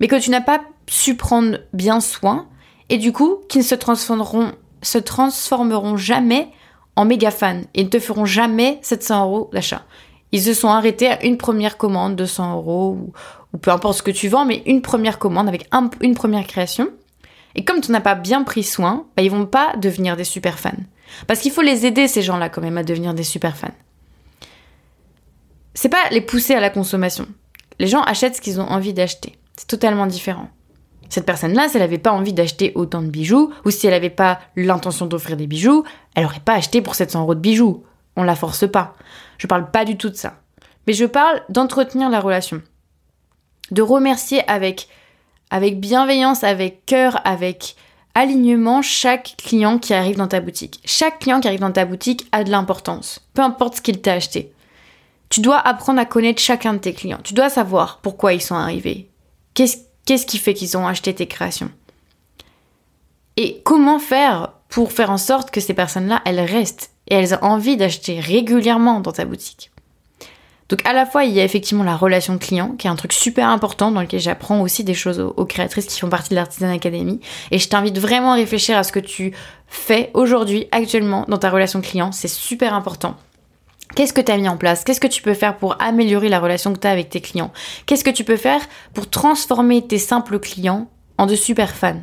mais 0.00 0.08
que 0.08 0.16
tu 0.16 0.30
n'as 0.30 0.40
pas 0.40 0.60
su 0.88 1.16
prendre 1.16 1.58
bien 1.72 2.00
soin, 2.00 2.46
et 2.88 2.98
du 2.98 3.12
coup, 3.12 3.38
qui 3.48 3.58
ne 3.58 3.62
se 3.62 3.74
transformeront, 3.74 4.52
se 4.82 4.98
transformeront 4.98 5.96
jamais 5.96 6.48
en 6.96 7.04
méga 7.04 7.30
fans 7.30 7.60
et 7.74 7.84
ne 7.84 7.88
te 7.88 7.98
feront 7.98 8.24
jamais 8.24 8.78
700 8.82 9.24
euros 9.24 9.50
d'achat. 9.52 9.84
Ils 10.32 10.42
se 10.42 10.54
sont 10.54 10.68
arrêtés 10.68 11.08
à 11.08 11.24
une 11.24 11.36
première 11.36 11.76
commande, 11.76 12.16
200 12.16 12.56
euros, 12.56 13.12
ou, 13.52 13.58
peu 13.58 13.70
importe 13.70 13.98
ce 13.98 14.02
que 14.02 14.10
tu 14.10 14.28
vends, 14.28 14.44
mais 14.44 14.62
une 14.66 14.82
première 14.82 15.18
commande 15.18 15.48
avec 15.48 15.68
une 16.00 16.14
première 16.14 16.46
création. 16.46 16.88
Et 17.54 17.64
comme 17.64 17.80
tu 17.80 17.92
n'as 17.92 18.00
pas 18.00 18.14
bien 18.14 18.42
pris 18.42 18.62
soin, 18.62 19.06
bah, 19.16 19.22
ils 19.22 19.30
vont 19.30 19.46
pas 19.46 19.74
devenir 19.76 20.16
des 20.16 20.24
super 20.24 20.58
fans. 20.58 20.70
Parce 21.26 21.40
qu'il 21.40 21.50
faut 21.50 21.62
les 21.62 21.86
aider, 21.86 22.08
ces 22.08 22.22
gens-là, 22.22 22.50
quand 22.50 22.60
même, 22.60 22.78
à 22.78 22.84
devenir 22.84 23.14
des 23.14 23.22
super 23.22 23.56
fans. 23.56 23.68
C'est 25.80 25.88
pas 25.88 26.08
les 26.10 26.20
pousser 26.20 26.56
à 26.56 26.60
la 26.60 26.70
consommation. 26.70 27.28
Les 27.78 27.86
gens 27.86 28.02
achètent 28.02 28.34
ce 28.34 28.40
qu'ils 28.40 28.60
ont 28.60 28.66
envie 28.66 28.92
d'acheter. 28.92 29.38
C'est 29.56 29.68
totalement 29.68 30.08
différent. 30.08 30.48
Cette 31.08 31.24
personne-là, 31.24 31.68
si 31.68 31.76
elle 31.76 31.82
n'avait 31.82 31.98
pas 31.98 32.10
envie 32.10 32.32
d'acheter 32.32 32.72
autant 32.74 33.00
de 33.00 33.06
bijoux, 33.06 33.52
ou 33.64 33.70
si 33.70 33.86
elle 33.86 33.92
n'avait 33.92 34.10
pas 34.10 34.40
l'intention 34.56 35.06
d'offrir 35.06 35.36
des 35.36 35.46
bijoux, 35.46 35.84
elle 36.16 36.24
n'aurait 36.24 36.40
pas 36.40 36.54
acheté 36.54 36.82
pour 36.82 36.96
700 36.96 37.20
euros 37.20 37.36
de 37.36 37.40
bijoux. 37.40 37.84
On 38.16 38.24
la 38.24 38.34
force 38.34 38.68
pas. 38.68 38.96
Je 39.38 39.46
parle 39.46 39.70
pas 39.70 39.84
du 39.84 39.96
tout 39.96 40.08
de 40.08 40.16
ça. 40.16 40.40
Mais 40.88 40.94
je 40.94 41.04
parle 41.04 41.42
d'entretenir 41.48 42.10
la 42.10 42.18
relation. 42.18 42.60
De 43.70 43.80
remercier 43.80 44.42
avec, 44.50 44.88
avec 45.50 45.78
bienveillance, 45.78 46.42
avec 46.42 46.86
cœur, 46.86 47.20
avec 47.24 47.76
alignement 48.16 48.82
chaque 48.82 49.36
client 49.36 49.78
qui 49.78 49.94
arrive 49.94 50.16
dans 50.16 50.26
ta 50.26 50.40
boutique. 50.40 50.80
Chaque 50.84 51.20
client 51.20 51.38
qui 51.38 51.46
arrive 51.46 51.60
dans 51.60 51.70
ta 51.70 51.84
boutique 51.84 52.26
a 52.32 52.42
de 52.42 52.50
l'importance. 52.50 53.20
Peu 53.32 53.42
importe 53.42 53.76
ce 53.76 53.80
qu'il 53.80 54.00
t'a 54.00 54.14
acheté. 54.14 54.52
Tu 55.28 55.40
dois 55.40 55.58
apprendre 55.58 56.00
à 56.00 56.04
connaître 56.04 56.40
chacun 56.40 56.74
de 56.74 56.78
tes 56.78 56.94
clients. 56.94 57.20
Tu 57.22 57.34
dois 57.34 57.50
savoir 57.50 57.98
pourquoi 58.02 58.32
ils 58.32 58.42
sont 58.42 58.54
arrivés, 58.54 59.10
Qu'est-ce 59.54 60.26
qui 60.26 60.38
fait 60.38 60.54
qu'ils 60.54 60.76
ont 60.76 60.86
acheté 60.86 61.14
tes 61.14 61.26
créations? 61.26 61.70
Et 63.36 63.60
comment 63.64 63.98
faire 63.98 64.52
pour 64.68 64.92
faire 64.92 65.10
en 65.10 65.18
sorte 65.18 65.50
que 65.50 65.60
ces 65.60 65.74
personnes-là, 65.74 66.22
elles 66.24 66.40
restent 66.40 66.92
et 67.08 67.14
elles 67.14 67.34
ont 67.34 67.42
envie 67.42 67.76
d'acheter 67.76 68.20
régulièrement 68.20 69.00
dans 69.00 69.12
ta 69.12 69.24
boutique? 69.24 69.70
Donc 70.68 70.86
à 70.86 70.92
la 70.92 71.06
fois, 71.06 71.24
il 71.24 71.32
y 71.32 71.40
a 71.40 71.44
effectivement 71.44 71.84
la 71.84 71.96
relation 71.96 72.38
client, 72.38 72.74
qui 72.78 72.86
est 72.86 72.90
un 72.90 72.96
truc 72.96 73.12
super 73.12 73.48
important 73.48 73.90
dans 73.90 74.00
lequel 74.00 74.20
j'apprends 74.20 74.60
aussi 74.60 74.84
des 74.84 74.94
choses 74.94 75.18
aux, 75.18 75.44
créatrices 75.44 75.86
qui 75.86 75.98
font 75.98 76.08
partie 76.08 76.30
de 76.30 76.34
l'Artisan 76.34 76.70
Academy. 76.70 77.20
Et 77.50 77.58
je 77.58 77.68
t'invite 77.68 77.98
vraiment 77.98 78.32
à 78.32 78.36
réfléchir 78.36 78.76
à 78.76 78.84
ce 78.84 78.92
que 78.92 79.00
tu 79.00 79.32
fais 79.66 80.10
aujourd'hui, 80.14 80.68
actuellement, 80.70 81.24
dans 81.28 81.38
ta 81.38 81.50
relation 81.50 81.80
client. 81.80 82.12
C'est 82.12 82.28
super 82.28 82.74
important. 82.74 83.16
Qu'est-ce 83.94 84.12
que 84.12 84.20
tu 84.20 84.30
as 84.30 84.36
mis 84.36 84.48
en 84.48 84.56
place? 84.56 84.84
Qu'est-ce 84.84 85.00
que 85.00 85.06
tu 85.06 85.22
peux 85.22 85.34
faire 85.34 85.56
pour 85.56 85.80
améliorer 85.80 86.28
la 86.28 86.40
relation 86.40 86.72
que 86.72 86.78
tu 86.78 86.86
as 86.86 86.90
avec 86.90 87.08
tes 87.08 87.20
clients? 87.20 87.52
Qu'est-ce 87.86 88.04
que 88.04 88.10
tu 88.10 88.24
peux 88.24 88.36
faire 88.36 88.60
pour 88.94 89.10
transformer 89.10 89.86
tes 89.86 89.98
simples 89.98 90.38
clients 90.38 90.88
en 91.16 91.26
de 91.26 91.34
super 91.34 91.74
fans? 91.74 92.00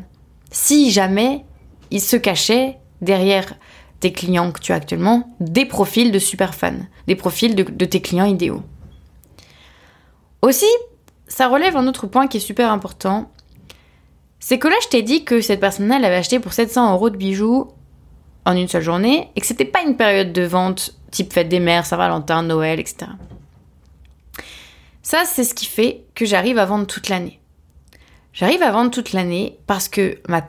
Si 0.52 0.92
jamais 0.92 1.46
ils 1.92 2.02
se 2.02 2.18
cachaient 2.18 2.78
derrière 3.02 3.54
tes 4.00 4.12
clients 4.12 4.52
que 4.52 4.60
tu 4.60 4.72
as 4.72 4.76
actuellement 4.76 5.30
des 5.40 5.66
profils 5.66 6.12
de 6.12 6.20
super 6.20 6.54
fans, 6.54 6.74
des 7.08 7.16
profils 7.16 7.56
de, 7.56 7.86
tes 7.86 8.02
clients 8.02 8.26
idéaux. 8.26 8.62
Aussi, 10.42 10.66
ça 11.28 11.48
relève 11.48 11.76
un 11.78 11.88
autre 11.88 12.08
point 12.08 12.28
qui 12.28 12.38
est 12.38 12.42
super 12.42 12.72
important. 12.72 13.32
C'est 14.40 14.60
que 14.60 14.68
là, 14.68 14.76
je 14.84 14.90
t'ai 14.90 15.02
dit 15.02 15.24
que 15.24 15.42
cette 15.42 15.60
personne-là, 15.60 15.96
avait 15.96 16.16
acheté 16.16 16.40
pour 16.40 16.54
700 16.54 16.94
euros 16.94 17.10
de 17.10 17.18
bijoux 17.18 17.70
en 18.46 18.56
une 18.56 18.68
seule 18.68 18.84
journée 18.84 19.30
et 19.36 19.42
que 19.42 19.48
c'était 19.48 19.66
pas 19.66 19.82
une 19.82 19.98
période 19.98 20.34
de 20.34 20.44
vente 20.44 20.94
type 21.16 21.34
fête 21.34 21.50
des 21.50 21.60
mères, 21.60 21.86
Saint-Valentin, 21.86 22.44
Noël, 22.44 22.80
etc. 22.80 23.08
Ça, 25.02 25.24
c'est 25.26 25.44
ce 25.44 25.54
qui 25.54 25.66
fait 25.66 26.04
que 26.14 26.26
j'arrive 26.26 26.58
à 26.58 26.66
vendre 26.66 26.88
toute 26.88 27.10
l'année. 27.10 27.40
J'arrive 28.34 28.62
à 28.64 28.72
vendre 28.72 28.92
toute 28.92 29.14
l'année 29.14 29.58
parce 29.66 29.88
que 29.88 30.20
ma, 30.28 30.46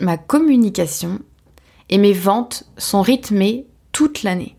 ma 0.00 0.16
communication 0.16 1.18
et 1.90 1.98
mes 1.98 2.12
ventes 2.12 2.64
sont 2.78 3.02
rythmées 3.02 3.66
toute 3.90 4.22
l'année. 4.22 4.56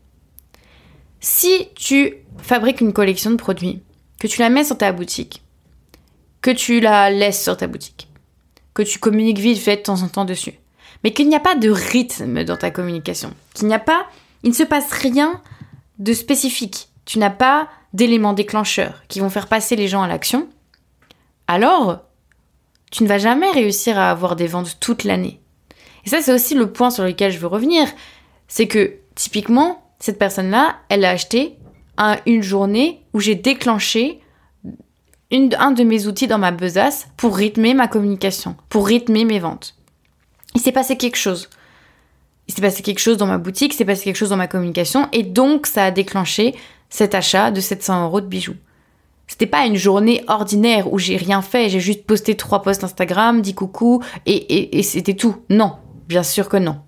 Si 1.21 1.69
tu 1.75 2.15
fabriques 2.37 2.81
une 2.81 2.93
collection 2.93 3.31
de 3.31 3.37
produits, 3.37 3.81
que 4.19 4.27
tu 4.27 4.39
la 4.39 4.49
mets 4.49 4.63
sur 4.63 4.77
ta 4.77 4.91
boutique, 4.91 5.43
que 6.41 6.51
tu 6.51 6.79
la 6.79 7.09
laisses 7.09 7.41
sur 7.41 7.55
ta 7.55 7.67
boutique, 7.67 8.09
que 8.73 8.81
tu 8.81 8.99
communiques 8.99 9.39
vite 9.39 9.59
fait 9.59 9.77
de 9.77 9.81
temps 9.81 10.01
en 10.01 10.09
temps 10.09 10.25
dessus, 10.25 10.59
mais 11.03 11.13
qu'il 11.13 11.29
n'y 11.29 11.35
a 11.35 11.39
pas 11.39 11.55
de 11.55 11.69
rythme 11.69 12.43
dans 12.43 12.57
ta 12.57 12.71
communication, 12.71 13.33
qu'il 13.53 13.67
n'y 13.67 13.73
a 13.73 13.79
pas, 13.79 14.07
il 14.43 14.49
ne 14.49 14.55
se 14.55 14.63
passe 14.63 14.91
rien 14.91 15.41
de 15.99 16.13
spécifique, 16.13 16.89
tu 17.05 17.19
n'as 17.19 17.29
pas 17.29 17.69
d'éléments 17.93 18.33
déclencheurs 18.33 19.03
qui 19.07 19.19
vont 19.19 19.29
faire 19.29 19.47
passer 19.47 19.75
les 19.75 19.87
gens 19.87 20.01
à 20.01 20.07
l'action, 20.07 20.47
alors 21.47 21.99
tu 22.91 23.03
ne 23.03 23.07
vas 23.07 23.17
jamais 23.17 23.51
réussir 23.51 23.97
à 23.97 24.11
avoir 24.11 24.35
des 24.35 24.47
ventes 24.47 24.77
toute 24.79 25.03
l'année. 25.03 25.41
Et 26.05 26.09
ça, 26.09 26.21
c'est 26.21 26.33
aussi 26.33 26.55
le 26.55 26.71
point 26.71 26.89
sur 26.89 27.03
lequel 27.03 27.31
je 27.31 27.39
veux 27.39 27.47
revenir, 27.47 27.87
c'est 28.47 28.67
que 28.67 28.93
typiquement, 29.15 29.83
cette 29.99 30.19
personne-là, 30.19 30.77
elle 30.89 31.03
a 31.03 31.09
acheté 31.09 31.57
une 32.25 32.43
journée 32.43 33.01
où 33.13 33.19
j'ai 33.19 33.35
déclenché 33.35 34.21
un 35.31 35.71
de 35.71 35.83
mes 35.83 36.07
outils 36.07 36.27
dans 36.27 36.37
ma 36.37 36.51
besace 36.51 37.07
pour 37.17 37.35
rythmer 37.35 37.73
ma 37.73 37.87
communication, 37.89 38.55
pour 38.69 38.87
rythmer 38.87 39.25
mes 39.25 39.39
ventes. 39.39 39.75
Il 40.55 40.61
s'est 40.61 40.71
passé 40.71 40.95
quelque 40.95 41.17
chose. 41.17 41.49
Il 42.47 42.53
s'est 42.53 42.61
passé 42.61 42.81
quelque 42.81 42.99
chose 42.99 43.17
dans 43.17 43.25
ma 43.25 43.37
boutique, 43.37 43.73
il 43.73 43.77
s'est 43.77 43.85
passé 43.85 44.03
quelque 44.03 44.15
chose 44.15 44.29
dans 44.29 44.37
ma 44.37 44.47
communication, 44.47 45.07
et 45.11 45.23
donc 45.23 45.67
ça 45.67 45.85
a 45.85 45.91
déclenché 45.91 46.55
cet 46.89 47.13
achat 47.13 47.51
de 47.51 47.59
700 47.59 48.05
euros 48.05 48.21
de 48.21 48.27
bijoux. 48.27 48.55
C'était 49.27 49.45
pas 49.45 49.65
une 49.65 49.75
journée 49.75 50.23
ordinaire 50.27 50.91
où 50.93 50.97
j'ai 50.97 51.17
rien 51.17 51.41
fait, 51.41 51.67
j'ai 51.67 51.81
juste 51.81 52.05
posté 52.05 52.35
trois 52.35 52.61
posts 52.61 52.85
Instagram, 52.85 53.41
dit 53.41 53.53
coucou, 53.53 54.01
et, 54.25 54.77
et 54.77 54.83
c'était 54.83 55.15
tout. 55.15 55.35
Non, 55.49 55.73
bien 56.07 56.23
sûr 56.23 56.47
que 56.47 56.55
non. 56.55 56.79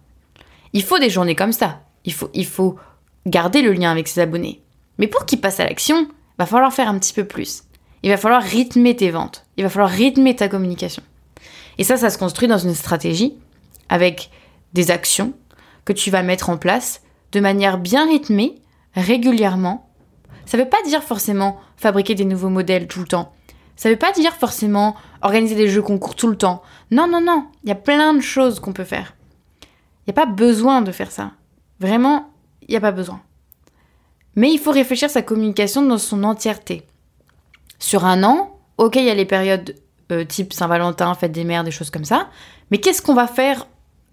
Il 0.72 0.84
faut 0.84 1.00
des 1.00 1.10
journées 1.10 1.36
comme 1.36 1.52
ça. 1.52 1.82
Il 2.06 2.14
faut, 2.14 2.30
il 2.34 2.46
faut 2.46 2.78
garder 3.26 3.62
le 3.62 3.74
lien 3.74 3.92
avec 3.92 4.08
ses 4.08 4.22
abonnés. 4.22 4.62
Mais 4.98 5.08
pour 5.08 5.26
qu'ils 5.26 5.42
passent 5.42 5.60
à 5.60 5.66
l'action, 5.66 6.08
va 6.38 6.46
falloir 6.46 6.74
faire 6.74 6.90
un 6.90 6.98
petit 6.98 7.14
peu 7.14 7.26
plus. 7.26 7.64
Il 8.04 8.10
va 8.10 8.18
falloir 8.18 8.42
rythmer 8.42 8.96
tes 8.96 9.12
ventes. 9.12 9.46
Il 9.58 9.64
va 9.64 9.70
falloir 9.70 9.90
rythmer 9.90 10.36
ta 10.36 10.48
communication. 10.48 11.04
Et 11.78 11.84
ça, 11.84 11.98
ça 11.98 12.10
se 12.10 12.18
construit 12.18 12.48
dans 12.48 12.58
une 12.58 12.76
stratégie 12.76 13.36
avec 13.90 14.30
des 14.74 14.92
actions 14.92 15.34
que 15.90 15.94
tu 15.94 16.12
vas 16.12 16.22
mettre 16.22 16.52
en 16.52 16.58
place 16.58 17.02
de 17.32 17.40
manière 17.40 17.80
bien 17.80 18.06
rythmée, 18.06 18.62
régulièrement. 18.94 19.90
Ça 20.46 20.56
ne 20.56 20.62
veut 20.62 20.70
pas 20.70 20.84
dire 20.86 21.02
forcément 21.02 21.60
fabriquer 21.78 22.14
des 22.14 22.26
nouveaux 22.26 22.50
modèles 22.50 22.88
tout 22.88 23.00
le 23.00 23.08
temps. 23.08 23.34
Ça 23.76 23.90
ne 23.90 23.96
veut 23.96 24.00
pas 24.00 24.12
dire 24.12 24.34
forcément 24.34 24.96
organiser 25.24 25.56
des 25.56 25.68
jeux 25.68 25.82
concours 25.82 26.14
tout 26.14 26.28
le 26.28 26.38
temps. 26.38 26.62
Non, 26.92 27.08
non, 27.08 27.22
non. 27.22 27.48
Il 27.64 27.70
y 27.70 27.72
a 27.72 27.76
plein 27.76 28.14
de 28.14 28.20
choses 28.20 28.60
qu'on 28.60 28.72
peut 28.72 28.84
faire. 28.84 29.16
Il 29.64 30.10
n'y 30.10 30.12
a 30.12 30.26
pas 30.26 30.28
besoin 30.28 30.84
de 30.84 30.92
faire 30.92 31.10
ça. 31.10 31.32
Vraiment, 31.80 32.30
il 32.62 32.70
n'y 32.70 32.78
a 32.78 32.82
pas 32.82 32.92
besoin. 32.92 33.22
Mais 34.36 34.52
il 34.52 34.60
faut 34.60 34.70
réfléchir 34.70 35.10
sa 35.10 35.24
communication 35.24 35.82
dans 35.82 35.98
son 35.98 36.24
entièreté. 36.24 36.86
Sur 37.80 38.06
un 38.06 38.24
an, 38.24 38.60
ok, 38.78 38.96
il 38.98 39.06
y 39.06 39.10
a 39.10 39.16
les 39.16 39.26
périodes 39.26 39.74
euh, 40.12 40.24
type 40.24 40.54
Saint-Valentin, 40.54 41.16
fête 41.16 41.32
des 41.32 41.46
mères, 41.46 41.64
des 41.64 41.72
choses 41.72 41.90
comme 41.90 42.06
ça. 42.06 42.30
Mais 42.70 42.78
qu'est-ce 42.78 43.02
qu'on 43.02 43.16
va 43.16 43.26
faire 43.26 43.66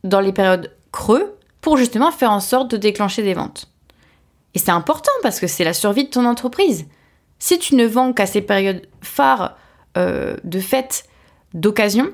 dans 0.04 0.20
les 0.20 0.32
périodes 0.32 0.74
creux 0.90 1.36
pour 1.66 1.76
justement 1.76 2.12
faire 2.12 2.30
en 2.30 2.38
sorte 2.38 2.70
de 2.70 2.76
déclencher 2.76 3.24
des 3.24 3.34
ventes 3.34 3.68
Et 4.54 4.60
c'est 4.60 4.70
important 4.70 5.10
parce 5.24 5.40
que 5.40 5.48
c'est 5.48 5.64
la 5.64 5.72
survie 5.72 6.04
de 6.04 6.10
ton 6.10 6.24
entreprise. 6.24 6.86
Si 7.40 7.58
tu 7.58 7.74
ne 7.74 7.84
vends 7.84 8.12
qu'à 8.12 8.26
ces 8.26 8.40
périodes 8.40 8.86
phares 9.02 9.56
euh, 9.98 10.36
de 10.44 10.60
fête, 10.60 11.08
d'occasion, 11.54 12.12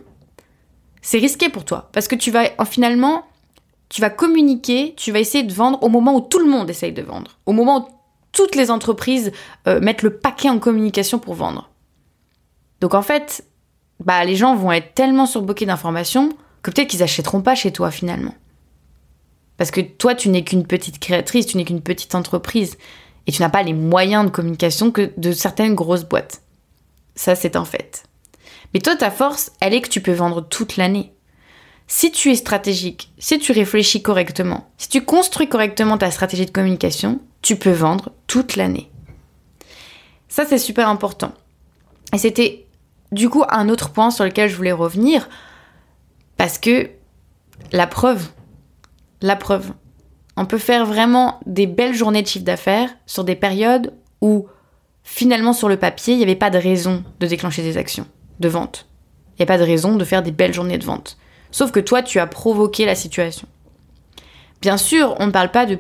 c'est 1.03 1.19
risqué 1.19 1.51
pour 1.51 1.67
toi 1.67 1.91
parce 1.93 2.09
que 2.09 2.15
tu 2.15 2.31
vas 2.31 2.45
finalement 2.65 3.27
tu 3.91 4.01
vas 4.01 4.09
communiquer, 4.09 4.95
tu 4.97 5.13
vas 5.13 5.21
essayer 5.21 5.45
de 5.45 5.53
vendre 5.53 5.83
au 5.83 5.91
moment 5.91 6.17
où 6.17 6.23
tout 6.23 6.39
le 6.39 6.49
monde 6.49 6.71
essaye 6.71 6.93
de 6.93 7.03
vendre, 7.03 7.33
au 7.45 7.53
moment 7.53 7.81
où 7.81 7.89
toutes 8.33 8.55
les 8.55 8.71
entreprises 8.71 9.33
euh, 9.69 9.81
mettent 9.81 10.01
le 10.01 10.17
paquet 10.17 10.49
en 10.49 10.61
communication 10.61 11.19
pour 11.19 11.35
vendre. 11.35 11.69
Donc 12.81 12.95
en 12.95 13.03
fait, 13.03 13.45
bah, 14.01 14.25
les 14.25 14.35
gens 14.35 14.57
vont 14.57 14.73
être 14.73 14.95
tellement 14.95 15.27
surboqués 15.27 15.67
d'informations 15.67 16.31
que 16.63 16.71
peut-être 16.71 16.89
qu'ils 16.89 17.03
achèteront 17.03 17.43
pas 17.43 17.55
chez 17.55 17.71
toi 17.71 17.91
finalement. 17.91 18.33
Parce 19.63 19.71
que 19.71 19.81
toi, 19.81 20.17
tu 20.17 20.29
n'es 20.29 20.43
qu'une 20.43 20.67
petite 20.67 20.99
créatrice, 20.99 21.47
tu 21.47 21.57
n'es 21.57 21.65
qu'une 21.65 21.83
petite 21.83 22.17
entreprise, 22.17 22.77
et 23.29 23.31
tu 23.31 23.41
n'as 23.43 23.49
pas 23.49 23.63
les 23.63 23.75
moyens 23.75 24.25
de 24.25 24.31
communication 24.33 24.91
que 24.91 25.13
de 25.17 25.31
certaines 25.31 25.77
grosses 25.77 26.03
boîtes. 26.03 26.43
Ça, 27.15 27.37
c'est 27.37 27.55
un 27.55 27.65
fait. 27.65 28.03
Mais 28.75 28.81
toi, 28.81 28.97
ta 28.97 29.13
force, 29.13 29.53
elle 29.61 29.73
est 29.73 29.81
que 29.81 29.89
tu 29.89 30.01
peux 30.01 30.15
vendre 30.15 30.41
toute 30.41 30.77
l'année. 30.77 31.13
Si 31.87 32.11
tu 32.11 32.33
es 32.33 32.35
stratégique, 32.35 33.13
si 33.19 33.39
tu 33.39 33.53
réfléchis 33.53 34.03
correctement, 34.03 34.69
si 34.79 34.89
tu 34.89 35.05
construis 35.05 35.49
correctement 35.49 35.97
ta 35.97 36.11
stratégie 36.11 36.47
de 36.47 36.51
communication, 36.51 37.21
tu 37.41 37.55
peux 37.55 37.71
vendre 37.71 38.11
toute 38.27 38.57
l'année. 38.57 38.91
Ça, 40.29 40.45
c'est 40.45 40.59
super 40.59 40.89
important. 40.89 41.35
Et 42.13 42.19
c'était 42.19 42.67
du 43.13 43.29
coup 43.29 43.45
un 43.49 43.69
autre 43.69 43.93
point 43.93 44.11
sur 44.11 44.25
lequel 44.25 44.51
je 44.51 44.57
voulais 44.57 44.73
revenir, 44.73 45.29
parce 46.37 46.59
que 46.59 46.91
la 47.71 47.87
preuve, 47.87 48.29
la 49.23 49.37
preuve, 49.37 49.73
on 50.37 50.47
peut 50.47 50.59
faire 50.59 50.87
vraiment 50.87 51.41
des 51.47 51.67
belles 51.67 51.95
journées 51.95 52.23
de 52.23 52.27
chiffre 52.27 52.45
d'affaires 52.45 52.91
sur 53.07 53.25
des 53.25 53.37
périodes 53.37 53.93
où 54.21 54.47
finalement 55.03 55.53
sur 55.53 55.69
le 55.69 55.77
papier, 55.77 56.15
il 56.15 56.19
n'y 56.19 56.23
avait 56.23 56.37
pas 56.37 56.51
de 56.51 56.59
raison 56.59 57.05
de 57.21 57.27
déclencher 57.27 57.63
des 57.63 57.77
actions 57.77 58.07
de 58.41 58.49
vente. 58.49 58.87
Il 59.33 59.41
n'y 59.41 59.45
a 59.45 59.47
pas 59.47 59.59
de 59.59 59.65
raison 59.65 59.97
de 59.97 60.05
faire 60.05 60.23
des 60.23 60.33
belles 60.33 60.55
journées 60.55 60.79
de 60.79 60.85
vente. 60.85 61.19
Sauf 61.51 61.71
que 61.71 61.81
toi, 61.81 62.03
tu 62.03 62.19
as 62.19 62.27
provoqué 62.27 62.87
la 62.87 62.95
situation. 62.95 63.47
Bien 64.61 64.77
sûr, 64.77 65.17
on 65.19 65.27
ne 65.27 65.33
parle 65.33 65.51
pas 65.51 65.67
de, 65.67 65.79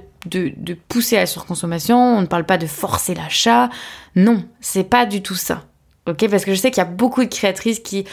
pousser 0.88 1.16
à 1.16 1.20
la 1.20 1.26
surconsommation, 1.26 1.96
on 1.98 2.20
ne 2.20 2.26
parle 2.26 2.44
pas 2.44 2.58
de 2.58 2.66
forcer 2.66 3.14
l'achat. 3.14 3.70
Non, 4.16 4.44
c'est 4.60 4.84
pas 4.84 5.06
du 5.06 5.22
tout 5.22 5.36
ça. 5.36 5.64
Ok 6.08 6.28
Parce 6.28 6.44
que 6.44 6.52
je 6.52 6.58
sais 6.58 6.70
qu'il 6.70 6.82
y 6.82 6.86
a 6.86 6.90
beaucoup 6.90 7.22
de 7.22 7.28
créatrices 7.28 7.78
qui 7.78 8.04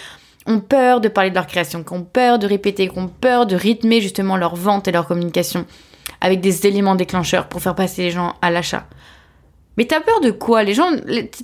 ont 0.46 0.60
peur 0.60 1.02
de 1.02 1.08
parler 1.08 1.30
de 1.30 1.36
leur 1.36 1.48
création, 1.48 1.84
qui 1.84 1.94
ont 1.94 2.04
peur 2.04 2.40
de 2.40 2.48
répéter, 2.48 2.88
qui 2.88 2.98
ont 2.98 3.08
peur 3.08 3.46
de 3.46 3.56
rythmer 3.56 4.02
justement 4.02 4.38
leur 4.38 4.56
vente 4.56 4.88
et 4.88 4.92
leur 4.92 5.08
communication 5.08 5.66
avec 6.22 6.42
des 6.42 6.68
éléments 6.68 6.96
déclencheurs 6.96 7.48
pour 7.48 7.62
faire 7.62 7.76
passer 7.76 8.04
les 8.04 8.12
gens 8.12 8.36
à 8.42 8.52
l'achat. 8.52 8.86
Mais 9.78 9.86
t'as 9.86 10.02
peur 10.02 10.20
de 10.20 10.32
quoi? 10.32 10.64
Les 10.64 10.74
gens, 10.74 10.92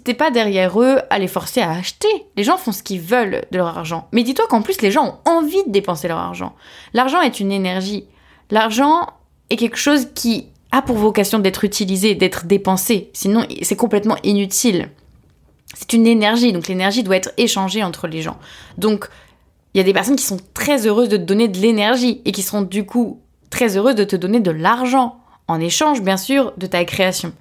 t'es 0.03 0.13
pas 0.13 0.29
derrière 0.29 0.81
eux 0.81 0.99
à 1.09 1.19
les 1.19 1.27
forcer 1.27 1.61
à 1.61 1.71
acheter. 1.71 2.09
Les 2.35 2.43
gens 2.43 2.57
font 2.57 2.73
ce 2.73 2.83
qu'ils 2.83 2.99
veulent 2.99 3.43
de 3.49 3.57
leur 3.57 3.77
argent. 3.77 4.09
Mais 4.11 4.23
dis-toi 4.23 4.45
qu'en 4.49 4.61
plus, 4.61 4.81
les 4.81 4.91
gens 4.91 5.21
ont 5.25 5.29
envie 5.29 5.63
de 5.65 5.71
dépenser 5.71 6.09
leur 6.09 6.17
argent. 6.17 6.53
L'argent 6.93 7.21
est 7.21 7.39
une 7.39 7.53
énergie. 7.53 8.05
L'argent 8.51 9.07
est 9.49 9.55
quelque 9.55 9.77
chose 9.77 10.09
qui 10.13 10.49
a 10.71 10.81
pour 10.81 10.97
vocation 10.97 11.39
d'être 11.39 11.63
utilisé, 11.63 12.13
d'être 12.13 12.45
dépensé. 12.45 13.09
Sinon, 13.13 13.45
c'est 13.61 13.77
complètement 13.77 14.17
inutile. 14.23 14.89
C'est 15.75 15.93
une 15.93 16.07
énergie, 16.07 16.53
donc 16.53 16.67
l'énergie 16.67 17.03
doit 17.03 17.17
être 17.17 17.31
échangée 17.37 17.83
entre 17.83 18.07
les 18.07 18.21
gens. 18.21 18.39
Donc, 18.77 19.09
il 19.73 19.77
y 19.77 19.81
a 19.81 19.83
des 19.83 19.93
personnes 19.93 20.15
qui 20.15 20.23
sont 20.23 20.39
très 20.53 20.87
heureuses 20.87 21.09
de 21.09 21.17
te 21.17 21.21
donner 21.21 21.49
de 21.49 21.59
l'énergie 21.59 22.21
et 22.25 22.31
qui 22.31 22.41
seront 22.41 22.61
du 22.61 22.85
coup 22.85 23.21
très 23.49 23.77
heureuses 23.77 23.95
de 23.95 24.05
te 24.05 24.15
donner 24.15 24.39
de 24.39 24.51
l'argent 24.51 25.19
en 25.47 25.59
échange, 25.59 26.01
bien 26.01 26.17
sûr, 26.17 26.53
de 26.57 26.65
ta 26.65 26.83
création. 26.85 27.33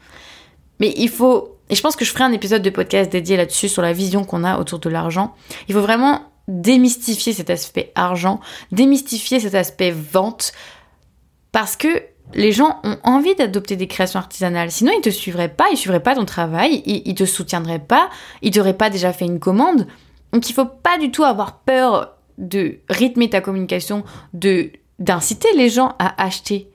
Mais 0.81 0.93
il 0.97 1.09
faut, 1.09 1.59
et 1.71 1.76
je 1.76 1.81
pense 1.81 1.95
que 1.97 2.05
je 2.05 2.11
ferai 2.11 2.25
un 2.25 2.33
épisode 2.33 2.62
de 2.62 2.71
podcast 2.71 3.11
dédié 3.11 3.37
là-dessus 3.37 3.69
sur 3.69 3.83
la 3.83 3.93
vision 3.93 4.25
qu'on 4.25 4.43
a 4.43 4.59
autour 4.59 4.81
de 4.81 4.91
l'argent. 4.91 5.35
Il 5.69 5.75
faut 5.75 5.81
vraiment 5.81 6.23
démystifier 6.49 7.33
cet 7.33 7.50
aspect 7.50 7.93
argent, 7.95 8.41
démystifier 8.73 9.38
cet 9.38 9.55
aspect 9.55 9.93
vente, 9.93 10.53
parce 11.53 11.76
que 11.76 12.03
les 12.35 12.53
gens 12.53 12.81
ont 12.85 12.99
envie 13.05 13.35
d'adopter 13.35 13.76
des 13.76 13.87
créations 13.87 14.19
artisanales. 14.19 14.71
Sinon, 14.71 14.93
ils 14.97 15.00
te 15.00 15.11
suivraient 15.11 15.49
pas, 15.49 15.67
ils 15.71 15.76
suivraient 15.76 16.03
pas 16.03 16.14
ton 16.14 16.25
travail, 16.25 16.83
ils, 16.87 17.03
ils 17.07 17.14
te 17.14 17.25
soutiendraient 17.25 17.79
pas, 17.79 18.11
ils 18.43 18.50
t'auraient 18.50 18.75
pas 18.75 18.91
déjà 18.91 19.12
fait 19.12 19.25
une 19.25 19.41
commande. 19.41 19.87
Donc, 20.33 20.49
il 20.50 20.53
faut 20.53 20.67
pas 20.67 20.99
du 20.99 21.11
tout 21.11 21.25
avoir 21.25 21.61
peur 21.61 22.14
de 22.38 22.79
rythmer 22.88 23.31
ta 23.31 23.41
communication, 23.41 24.05
de 24.33 24.71
d'inciter 24.99 25.49
les 25.57 25.69
gens 25.69 25.97
à 25.99 26.23
acheter 26.23 26.69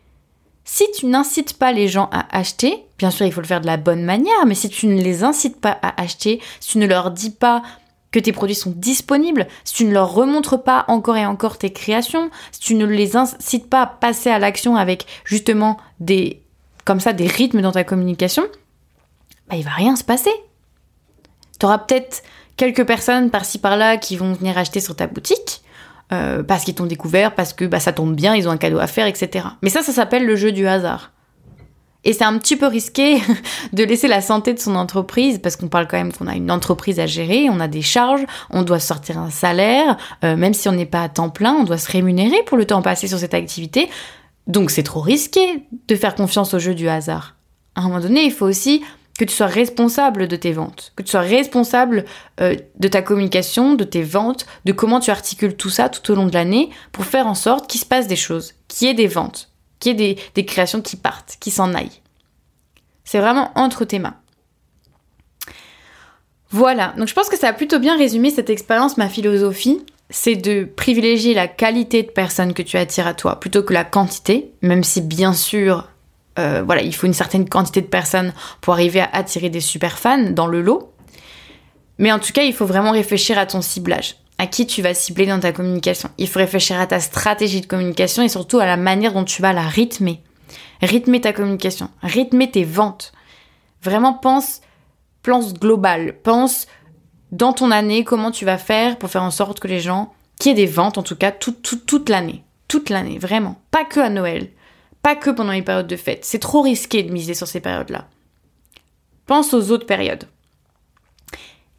Si 0.66 0.86
tu 0.98 1.06
n'incites 1.06 1.58
pas 1.58 1.72
les 1.72 1.88
gens 1.88 2.10
à 2.12 2.38
acheter, 2.38 2.84
bien 2.98 3.12
sûr 3.12 3.26
il 3.26 3.32
faut 3.32 3.42
le 3.42 3.48
faire 3.48 3.62
de 3.62 3.66
la 3.66 3.78
bonne 3.78 4.04
manière, 4.04 4.46
mais 4.46 4.56
si 4.56 4.70
tu 4.70 4.88
ne 4.88 5.02
les 5.02 5.24
incites 5.24 5.60
pas 5.60 5.78
à 5.82 6.02
acheter, 6.02 6.42
si 6.60 6.72
tu 6.72 6.78
ne 6.80 6.86
leur 6.86 7.12
dis 7.12 7.30
pas 7.30 7.64
que 8.12 8.20
tes 8.20 8.32
produits 8.32 8.56
sont 8.56 8.74
disponibles, 8.76 9.48
si 9.64 9.74
tu 9.74 9.86
ne 9.86 9.94
leur 9.94 10.12
remontres 10.14 10.62
pas 10.62 10.86
encore 10.88 11.18
et 11.18 11.26
encore 11.26 11.58
tes 11.58 11.72
créations, 11.72 12.30
si 12.52 12.60
tu 12.60 12.76
ne 12.76 12.86
les 12.86 13.16
incites 13.16 13.70
pas 13.70 13.84
à 13.84 13.88
passer 13.88 14.30
à 14.30 14.40
l'action 14.40 14.76
avec 14.76 15.06
justement 15.26 15.78
des 16.00 16.42
comme 16.86 17.00
ça 17.00 17.14
des 17.14 17.28
rythmes 17.28 17.62
dans 17.62 17.72
ta 17.72 17.84
communication, 17.84 18.44
bah 19.48 19.56
il 19.56 19.64
va 19.64 19.72
rien 19.72 19.96
se 19.96 20.04
passer. 20.04 20.32
Tu 21.60 21.66
auras 21.66 21.78
peut-être 21.78 22.24
quelques 22.58 22.86
personnes 22.86 23.30
par-ci 23.30 23.60
par-là 23.60 23.98
qui 23.98 24.18
vont 24.18 24.34
venir 24.34 24.58
acheter 24.58 24.80
sur 24.80 24.96
ta 24.96 25.06
boutique, 25.06 25.62
euh, 26.12 26.42
parce 26.42 26.64
qu'ils 26.64 26.76
t'ont 26.76 26.88
découvert, 26.88 27.36
parce 27.36 27.54
que 27.54 27.66
bah, 27.66 27.80
ça 27.80 27.94
tombe 27.94 28.16
bien, 28.16 28.36
ils 28.36 28.48
ont 28.48 28.52
un 28.52 28.58
cadeau 28.58 28.80
à 28.80 28.88
faire, 28.88 29.06
etc. 29.06 29.46
Mais 29.62 29.70
ça, 29.70 29.84
ça 29.84 29.92
s'appelle 29.92 30.26
le 30.26 30.36
jeu 30.36 30.52
du 30.52 30.68
hasard. 30.68 31.12
Et 32.06 32.14
c'est 32.14 32.24
un 32.24 32.38
petit 32.38 32.56
peu 32.56 32.68
risqué 32.68 33.22
de 33.74 33.84
laisser 33.84 34.08
la 34.08 34.22
santé 34.22 34.54
de 34.54 34.60
son 34.60 34.76
entreprise, 34.76 35.40
parce 35.40 35.56
qu'on 35.56 35.68
parle 35.68 35.88
quand 35.88 35.98
même 35.98 36.14
qu'on 36.14 36.28
a 36.28 36.36
une 36.36 36.52
entreprise 36.52 37.00
à 37.00 37.08
gérer, 37.08 37.50
on 37.50 37.60
a 37.60 37.68
des 37.68 37.82
charges, 37.82 38.26
on 38.50 38.64
doit 38.64 38.80
sortir 38.80 39.18
un 39.18 39.30
salaire, 39.30 39.98
euh, 40.24 40.36
même 40.36 40.54
si 40.54 40.70
on 40.70 40.74
n'est 40.74 40.86
pas 40.86 41.04
à 41.04 41.10
temps 41.10 41.30
plein, 41.30 41.54
on 41.54 41.64
doit 41.64 41.78
se 41.78 41.92
rémunérer 41.92 42.42
pour 42.46 42.58
le 42.58 42.66
temps 42.66 42.82
passé 42.82 43.08
sur 43.08 43.20
cette 43.20 43.34
activité. 43.34 43.90
Donc 44.48 44.72
c'est 44.72 44.84
trop 44.84 45.02
risqué 45.02 45.64
de 45.88 45.96
faire 45.96 46.16
confiance 46.16 46.54
au 46.54 46.60
jeu 46.60 46.74
du 46.74 46.88
hasard. 46.88 47.36
À 47.76 47.82
un 47.82 47.84
moment 47.84 48.00
donné, 48.00 48.24
il 48.24 48.32
faut 48.32 48.48
aussi 48.48 48.82
que 49.20 49.26
tu 49.26 49.36
sois 49.36 49.48
responsable 49.48 50.30
de 50.30 50.36
tes 50.38 50.54
ventes, 50.54 50.94
que 50.96 51.04
tu 51.04 51.12
sois 51.12 51.20
responsable 51.20 52.06
euh, 52.40 52.56
de 52.80 52.88
ta 52.88 53.02
communication, 53.02 53.76
de 53.76 53.84
tes 53.84 54.02
ventes, 54.02 54.46
de 54.64 54.72
comment 54.72 55.02
tu 55.02 55.12
articules 55.12 55.58
tout 55.58 55.70
ça 55.70 55.90
tout 55.90 56.10
au 56.12 56.16
long 56.16 56.26
de 56.26 56.34
l'année 56.34 56.70
pour 56.94 57.04
faire 57.04 57.28
en 57.28 57.36
sorte 57.36 57.70
qu'il 57.70 57.82
se 57.82 57.86
passe 57.86 58.08
des 58.08 58.16
choses, 58.16 58.54
qu'il 58.70 58.88
y 58.88 58.92
ait 58.92 58.94
des 58.94 59.08
ventes, 59.08 59.49
qu'il 59.80 60.00
y 60.00 60.12
ait 60.12 60.18
des, 60.36 60.46
créations 60.46 60.82
qui 60.82 60.96
partent, 60.96 61.38
qui 61.40 61.52
s'en 61.52 61.74
aillent. 61.74 62.02
C'est 63.04 63.20
vraiment 63.20 63.52
entre 63.56 63.86
tes 63.86 64.00
mains. 64.00 64.16
Voilà, 66.52 66.94
donc 66.98 67.08
je 67.08 67.14
pense 67.14 67.30
que 67.30 67.38
ça 67.38 67.50
a 67.50 67.54
plutôt 67.54 67.80
bien 67.80 67.98
résumé 67.98 68.32
cette 68.32 68.50
expérience, 68.50 68.98
ma 68.98 69.08
philosophie, 69.08 69.86
c'est 70.10 70.36
de 70.36 70.64
privilégier 70.64 71.36
la 71.36 71.48
qualité 71.48 72.02
de 72.02 72.10
personnes 72.10 72.54
que 72.54 72.64
tu 72.64 72.78
attires 72.78 73.06
à 73.06 73.14
toi 73.14 73.40
plutôt 73.40 73.62
que 73.62 73.74
la 73.74 73.84
quantité, 73.84 74.52
même 74.64 74.84
si 74.84 75.02
bien 75.02 75.34
sûr 75.34 75.88
euh, 76.40 76.64
voilà, 76.66 76.82
il 76.82 76.96
faut 76.96 77.06
une 77.06 77.14
certaine 77.14 77.48
quantité 77.48 77.82
de 77.82 77.88
personnes 77.88 78.34
pour 78.62 78.74
arriver 78.74 79.02
à 79.02 79.10
attirer 79.12 79.50
des 79.50 79.60
super 79.60 80.00
fans 80.00 80.32
dans 80.32 80.48
le 80.48 80.62
lot. 80.62 80.94
Mais 81.98 82.12
en 82.12 82.20
tout 82.20 82.32
cas, 82.32 82.44
il 82.44 82.54
faut 82.54 82.66
vraiment 82.66 82.92
réfléchir 82.92 83.38
à 83.38 83.46
ton 83.46 83.62
ciblage, 83.62 84.16
à 84.40 84.48
qui 84.48 84.66
tu 84.66 84.82
vas 84.82 84.94
cibler 84.94 85.28
dans 85.28 85.40
ta 85.40 85.52
communication. 85.52 86.10
Il 86.18 86.28
faut 86.28 86.40
réfléchir 86.40 86.80
à 86.80 86.88
ta 86.88 87.02
stratégie 87.02 87.60
de 87.60 87.66
communication 87.68 88.24
et 88.24 88.30
surtout 88.30 88.60
à 88.60 88.66
la 88.66 88.78
manière 88.78 89.14
dont 89.14 89.26
tu 89.26 89.42
vas 89.42 89.54
la 89.54 89.68
rythmer. 89.68 90.24
Rythmer 90.82 91.20
ta 91.20 91.34
communication, 91.34 91.90
rythmer 92.02 92.50
tes 92.50 92.64
ventes. 92.64 93.12
Vraiment 93.84 94.14
pense, 94.14 94.62
pense 95.24 95.54
global, 95.54 96.16
pense 96.24 96.68
dans 97.34 97.52
ton 97.52 97.70
année 97.70 98.06
comment 98.06 98.32
tu 98.32 98.46
vas 98.46 98.58
faire 98.58 98.98
pour 98.98 99.10
faire 99.10 99.24
en 99.24 99.30
sorte 99.30 99.60
que 99.60 99.68
les 99.68 99.82
gens, 99.82 100.14
qu'il 100.40 100.50
y 100.50 100.52
ait 100.54 100.66
des 100.66 100.72
ventes 100.72 100.98
en 100.98 101.04
tout 101.04 101.18
cas 101.18 101.32
toute 101.32 102.10
l'année. 102.10 102.44
Toute 102.70 102.90
l'année, 102.90 103.20
vraiment. 103.20 103.60
Pas 103.72 103.84
que 103.84 104.00
à 104.00 104.10
Noël. 104.10 104.50
Pas 105.02 105.16
que 105.16 105.32
pendant 105.32 105.52
les 105.52 105.64
périodes 105.64 105.88
de 105.88 105.98
fête. 105.98 106.24
C'est 106.24 106.40
trop 106.40 106.62
risqué 106.62 107.04
de 107.04 107.12
miser 107.12 107.34
sur 107.34 107.48
ces 107.48 107.60
périodes-là. 107.60 108.08
Pense 109.26 109.54
aux 109.54 109.72
autres 109.72 109.86
périodes. 109.86 110.26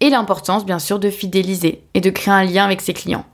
Et 0.01 0.11
l'importance, 0.11 0.65
bien 0.65 0.79
sûr, 0.79 0.99
de 0.99 1.11
fidéliser 1.11 1.85
et 1.95 2.01
de 2.01 2.11
créer 2.11 2.35
un 2.35 2.45
lien 2.45 2.65
avec 2.65 2.81
ses 2.81 2.95
clients. 2.95 3.27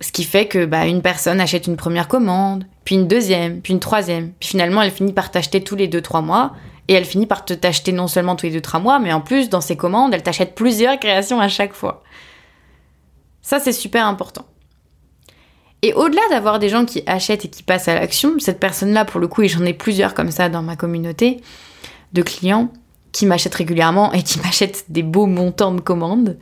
Ce 0.00 0.12
qui 0.12 0.24
fait 0.24 0.46
que 0.46 0.64
bah, 0.64 0.86
une 0.86 1.02
personne 1.02 1.40
achète 1.40 1.66
une 1.66 1.76
première 1.76 2.08
commande, 2.08 2.64
puis 2.84 2.94
une 2.94 3.08
deuxième, 3.08 3.60
puis 3.60 3.72
une 3.72 3.80
troisième, 3.80 4.32
puis 4.38 4.50
finalement 4.50 4.82
elle 4.82 4.90
finit 4.90 5.12
par 5.12 5.30
t'acheter 5.30 5.62
tous 5.62 5.76
les 5.76 5.88
deux 5.88 6.02
trois 6.02 6.20
mois, 6.20 6.52
et 6.88 6.92
elle 6.92 7.04
finit 7.04 7.26
par 7.26 7.44
te 7.44 7.54
t'acheter 7.54 7.92
non 7.92 8.06
seulement 8.06 8.36
tous 8.36 8.46
les 8.46 8.52
deux 8.52 8.60
trois 8.60 8.80
mois, 8.80 8.98
mais 8.98 9.12
en 9.12 9.20
plus 9.20 9.48
dans 9.48 9.60
ses 9.60 9.76
commandes, 9.76 10.12
elle 10.12 10.22
t'achète 10.22 10.54
plusieurs 10.54 10.98
créations 10.98 11.40
à 11.40 11.48
chaque 11.48 11.72
fois. 11.72 12.02
Ça 13.40 13.60
c'est 13.60 13.72
super 13.72 14.06
important. 14.06 14.44
Et 15.80 15.92
au-delà 15.92 16.22
d'avoir 16.30 16.58
des 16.58 16.68
gens 16.68 16.84
qui 16.84 17.02
achètent 17.06 17.44
et 17.44 17.50
qui 17.50 17.62
passent 17.62 17.88
à 17.88 17.94
l'action, 17.94 18.38
cette 18.38 18.60
personne-là, 18.60 19.04
pour 19.04 19.20
le 19.20 19.28
coup, 19.28 19.42
et 19.42 19.48
j'en 19.48 19.64
ai 19.64 19.74
plusieurs 19.74 20.14
comme 20.14 20.30
ça 20.30 20.48
dans 20.48 20.62
ma 20.62 20.76
communauté 20.76 21.40
de 22.12 22.22
clients 22.22 22.70
qui 23.14 23.24
m'achètent 23.24 23.54
régulièrement 23.54 24.12
et 24.12 24.22
qui 24.22 24.38
m'achètent 24.44 24.84
des 24.90 25.02
beaux 25.02 25.26
montants 25.26 25.72
de 25.72 25.80
commandes. 25.80 26.36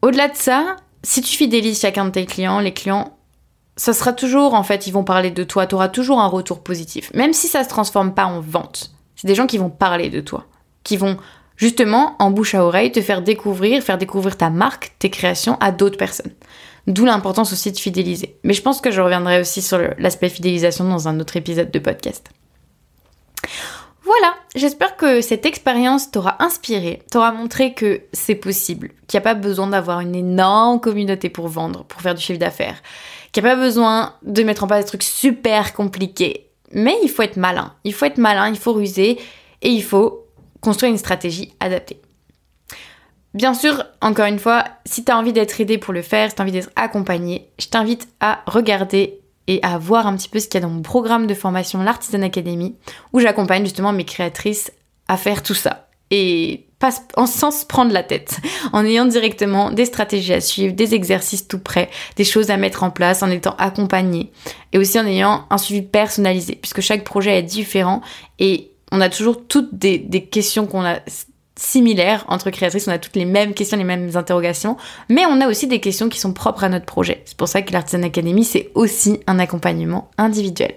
Au-delà 0.00 0.26
de 0.26 0.36
ça, 0.36 0.76
si 1.04 1.22
tu 1.22 1.36
fidélises 1.36 1.80
chacun 1.80 2.06
de 2.06 2.10
tes 2.10 2.26
clients, 2.26 2.58
les 2.58 2.72
clients, 2.72 3.16
ça 3.76 3.92
sera 3.92 4.12
toujours, 4.12 4.54
en 4.54 4.64
fait, 4.64 4.88
ils 4.88 4.92
vont 4.92 5.04
parler 5.04 5.30
de 5.30 5.44
toi, 5.44 5.66
tu 5.66 5.76
auras 5.76 5.88
toujours 5.88 6.20
un 6.20 6.26
retour 6.26 6.62
positif, 6.62 7.12
même 7.14 7.32
si 7.32 7.46
ça 7.46 7.62
se 7.62 7.68
transforme 7.68 8.14
pas 8.14 8.24
en 8.24 8.40
vente. 8.40 8.92
C'est 9.14 9.28
des 9.28 9.36
gens 9.36 9.46
qui 9.46 9.58
vont 9.58 9.70
parler 9.70 10.10
de 10.10 10.20
toi, 10.20 10.46
qui 10.82 10.96
vont 10.96 11.16
justement, 11.56 12.16
en 12.18 12.30
bouche 12.30 12.54
à 12.54 12.64
oreille, 12.64 12.90
te 12.90 13.00
faire 13.00 13.22
découvrir, 13.22 13.82
faire 13.82 13.98
découvrir 13.98 14.36
ta 14.36 14.50
marque, 14.50 14.94
tes 14.98 15.10
créations 15.10 15.56
à 15.60 15.70
d'autres 15.70 15.98
personnes. 15.98 16.32
D'où 16.88 17.04
l'importance 17.04 17.52
aussi 17.52 17.70
de 17.70 17.78
fidéliser. 17.78 18.36
Mais 18.42 18.54
je 18.54 18.62
pense 18.62 18.80
que 18.80 18.90
je 18.90 19.00
reviendrai 19.00 19.40
aussi 19.40 19.62
sur 19.62 19.78
l'aspect 19.98 20.28
fidélisation 20.28 20.88
dans 20.88 21.06
un 21.06 21.20
autre 21.20 21.36
épisode 21.36 21.70
de 21.70 21.78
podcast. 21.78 22.30
Voilà, 24.18 24.34
j'espère 24.54 24.98
que 24.98 25.22
cette 25.22 25.46
expérience 25.46 26.10
t'aura 26.10 26.36
inspiré, 26.42 27.00
t'aura 27.10 27.32
montré 27.32 27.72
que 27.72 28.02
c'est 28.12 28.34
possible, 28.34 28.90
qu'il 29.06 29.16
n'y 29.16 29.22
a 29.22 29.32
pas 29.32 29.34
besoin 29.34 29.68
d'avoir 29.68 30.00
une 30.00 30.14
énorme 30.14 30.80
communauté 30.80 31.30
pour 31.30 31.48
vendre, 31.48 31.84
pour 31.84 32.02
faire 32.02 32.14
du 32.14 32.20
chiffre 32.20 32.38
d'affaires, 32.38 32.82
qu'il 33.32 33.42
n'y 33.42 33.48
a 33.48 33.54
pas 33.54 33.60
besoin 33.60 34.12
de 34.22 34.42
mettre 34.42 34.64
en 34.64 34.66
place 34.66 34.84
des 34.84 34.88
trucs 34.88 35.02
super 35.02 35.72
compliqués. 35.72 36.50
Mais 36.72 36.94
il 37.02 37.08
faut 37.08 37.22
être 37.22 37.38
malin, 37.38 37.72
il 37.84 37.94
faut 37.94 38.04
être 38.04 38.18
malin, 38.18 38.50
il 38.50 38.58
faut 38.58 38.74
ruser 38.74 39.18
et 39.62 39.70
il 39.70 39.82
faut 39.82 40.26
construire 40.60 40.92
une 40.92 40.98
stratégie 40.98 41.54
adaptée. 41.58 41.98
Bien 43.32 43.54
sûr, 43.54 43.82
encore 44.02 44.26
une 44.26 44.38
fois, 44.38 44.64
si 44.84 45.06
tu 45.06 45.10
as 45.10 45.16
envie 45.16 45.32
d'être 45.32 45.58
aidé 45.58 45.78
pour 45.78 45.94
le 45.94 46.02
faire, 46.02 46.28
si 46.28 46.36
tu 46.36 46.42
as 46.42 46.44
envie 46.44 46.52
d'être 46.52 46.72
accompagné, 46.76 47.48
je 47.58 47.68
t'invite 47.68 48.08
à 48.20 48.42
regarder 48.44 49.21
et 49.46 49.60
à 49.62 49.78
voir 49.78 50.06
un 50.06 50.16
petit 50.16 50.28
peu 50.28 50.38
ce 50.38 50.46
qu'il 50.46 50.60
y 50.60 50.64
a 50.64 50.66
dans 50.66 50.72
mon 50.72 50.82
programme 50.82 51.26
de 51.26 51.34
formation 51.34 51.82
l'Artisan 51.82 52.22
Academy, 52.22 52.76
où 53.12 53.20
j'accompagne 53.20 53.64
justement 53.64 53.92
mes 53.92 54.04
créatrices 54.04 54.72
à 55.08 55.16
faire 55.16 55.42
tout 55.42 55.54
ça. 55.54 55.88
Et 56.10 56.66
pas 56.78 56.90
sans 57.26 57.50
se 57.50 57.64
prendre 57.64 57.92
la 57.92 58.02
tête, 58.02 58.38
en 58.72 58.84
ayant 58.84 59.06
directement 59.06 59.70
des 59.70 59.84
stratégies 59.84 60.34
à 60.34 60.40
suivre, 60.40 60.74
des 60.74 60.94
exercices 60.94 61.48
tout 61.48 61.58
prêts, 61.58 61.90
des 62.16 62.24
choses 62.24 62.50
à 62.50 62.56
mettre 62.56 62.82
en 62.82 62.90
place, 62.90 63.22
en 63.22 63.30
étant 63.30 63.54
accompagné, 63.56 64.32
et 64.72 64.78
aussi 64.78 64.98
en 64.98 65.06
ayant 65.06 65.46
un 65.50 65.58
suivi 65.58 65.82
personnalisé, 65.82 66.56
puisque 66.56 66.80
chaque 66.80 67.04
projet 67.04 67.38
est 67.38 67.42
différent 67.42 68.02
et 68.38 68.72
on 68.90 69.00
a 69.00 69.08
toujours 69.08 69.46
toutes 69.46 69.74
des 69.74 70.28
questions 70.30 70.66
qu'on 70.66 70.84
a 70.84 70.98
similaires 71.56 72.24
entre 72.28 72.50
créatrices, 72.50 72.88
on 72.88 72.92
a 72.92 72.98
toutes 72.98 73.16
les 73.16 73.24
mêmes 73.24 73.54
questions, 73.54 73.76
les 73.76 73.84
mêmes 73.84 74.10
interrogations, 74.14 74.76
mais 75.08 75.26
on 75.26 75.40
a 75.40 75.48
aussi 75.48 75.66
des 75.66 75.80
questions 75.80 76.08
qui 76.08 76.18
sont 76.18 76.32
propres 76.32 76.64
à 76.64 76.68
notre 76.68 76.86
projet. 76.86 77.22
C'est 77.24 77.36
pour 77.36 77.48
ça 77.48 77.62
que 77.62 77.72
l'Artisan 77.72 78.02
Academy, 78.02 78.44
c'est 78.44 78.70
aussi 78.74 79.20
un 79.26 79.38
accompagnement 79.38 80.10
individuel. 80.18 80.74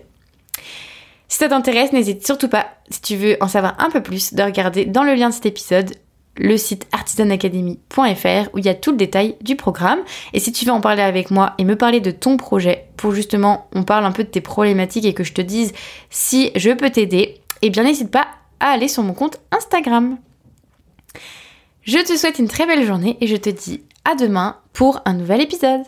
Si 1.27 1.37
ça 1.37 1.49
t'intéresse, 1.49 1.91
n'hésite 1.91 2.25
surtout 2.25 2.49
pas, 2.49 2.67
si 2.89 3.01
tu 3.01 3.15
veux 3.15 3.37
en 3.41 3.47
savoir 3.47 3.75
un 3.79 3.89
peu 3.89 4.01
plus, 4.01 4.33
de 4.33 4.43
regarder 4.43 4.85
dans 4.85 5.03
le 5.03 5.15
lien 5.15 5.29
de 5.29 5.33
cet 5.33 5.45
épisode 5.45 5.95
le 6.37 6.57
site 6.57 6.85
artisanacademy.fr 6.91 8.49
où 8.53 8.57
il 8.57 8.65
y 8.65 8.69
a 8.69 8.75
tout 8.75 8.91
le 8.91 8.97
détail 8.97 9.35
du 9.41 9.55
programme. 9.55 9.99
Et 10.33 10.39
si 10.39 10.51
tu 10.51 10.65
veux 10.65 10.71
en 10.71 10.81
parler 10.81 11.01
avec 11.01 11.31
moi 11.31 11.53
et 11.57 11.63
me 11.63 11.75
parler 11.75 12.01
de 12.01 12.11
ton 12.11 12.37
projet, 12.37 12.87
pour 12.97 13.13
justement 13.13 13.67
on 13.73 13.83
parle 13.83 14.05
un 14.05 14.11
peu 14.11 14.23
de 14.23 14.29
tes 14.29 14.41
problématiques 14.41 15.05
et 15.05 15.13
que 15.13 15.23
je 15.23 15.33
te 15.33 15.41
dise 15.41 15.73
si 16.09 16.51
je 16.55 16.71
peux 16.71 16.89
t'aider, 16.89 17.41
eh 17.61 17.69
bien 17.69 17.83
n'hésite 17.83 18.11
pas 18.11 18.27
à 18.59 18.71
aller 18.71 18.87
sur 18.87 19.03
mon 19.03 19.13
compte 19.13 19.39
Instagram. 19.51 20.17
Je 21.83 21.99
te 21.99 22.17
souhaite 22.17 22.39
une 22.39 22.47
très 22.47 22.65
belle 22.65 22.85
journée 22.85 23.17
et 23.21 23.27
je 23.27 23.35
te 23.35 23.49
dis 23.49 23.83
à 24.05 24.15
demain 24.15 24.57
pour 24.73 25.01
un 25.05 25.13
nouvel 25.13 25.41
épisode. 25.41 25.83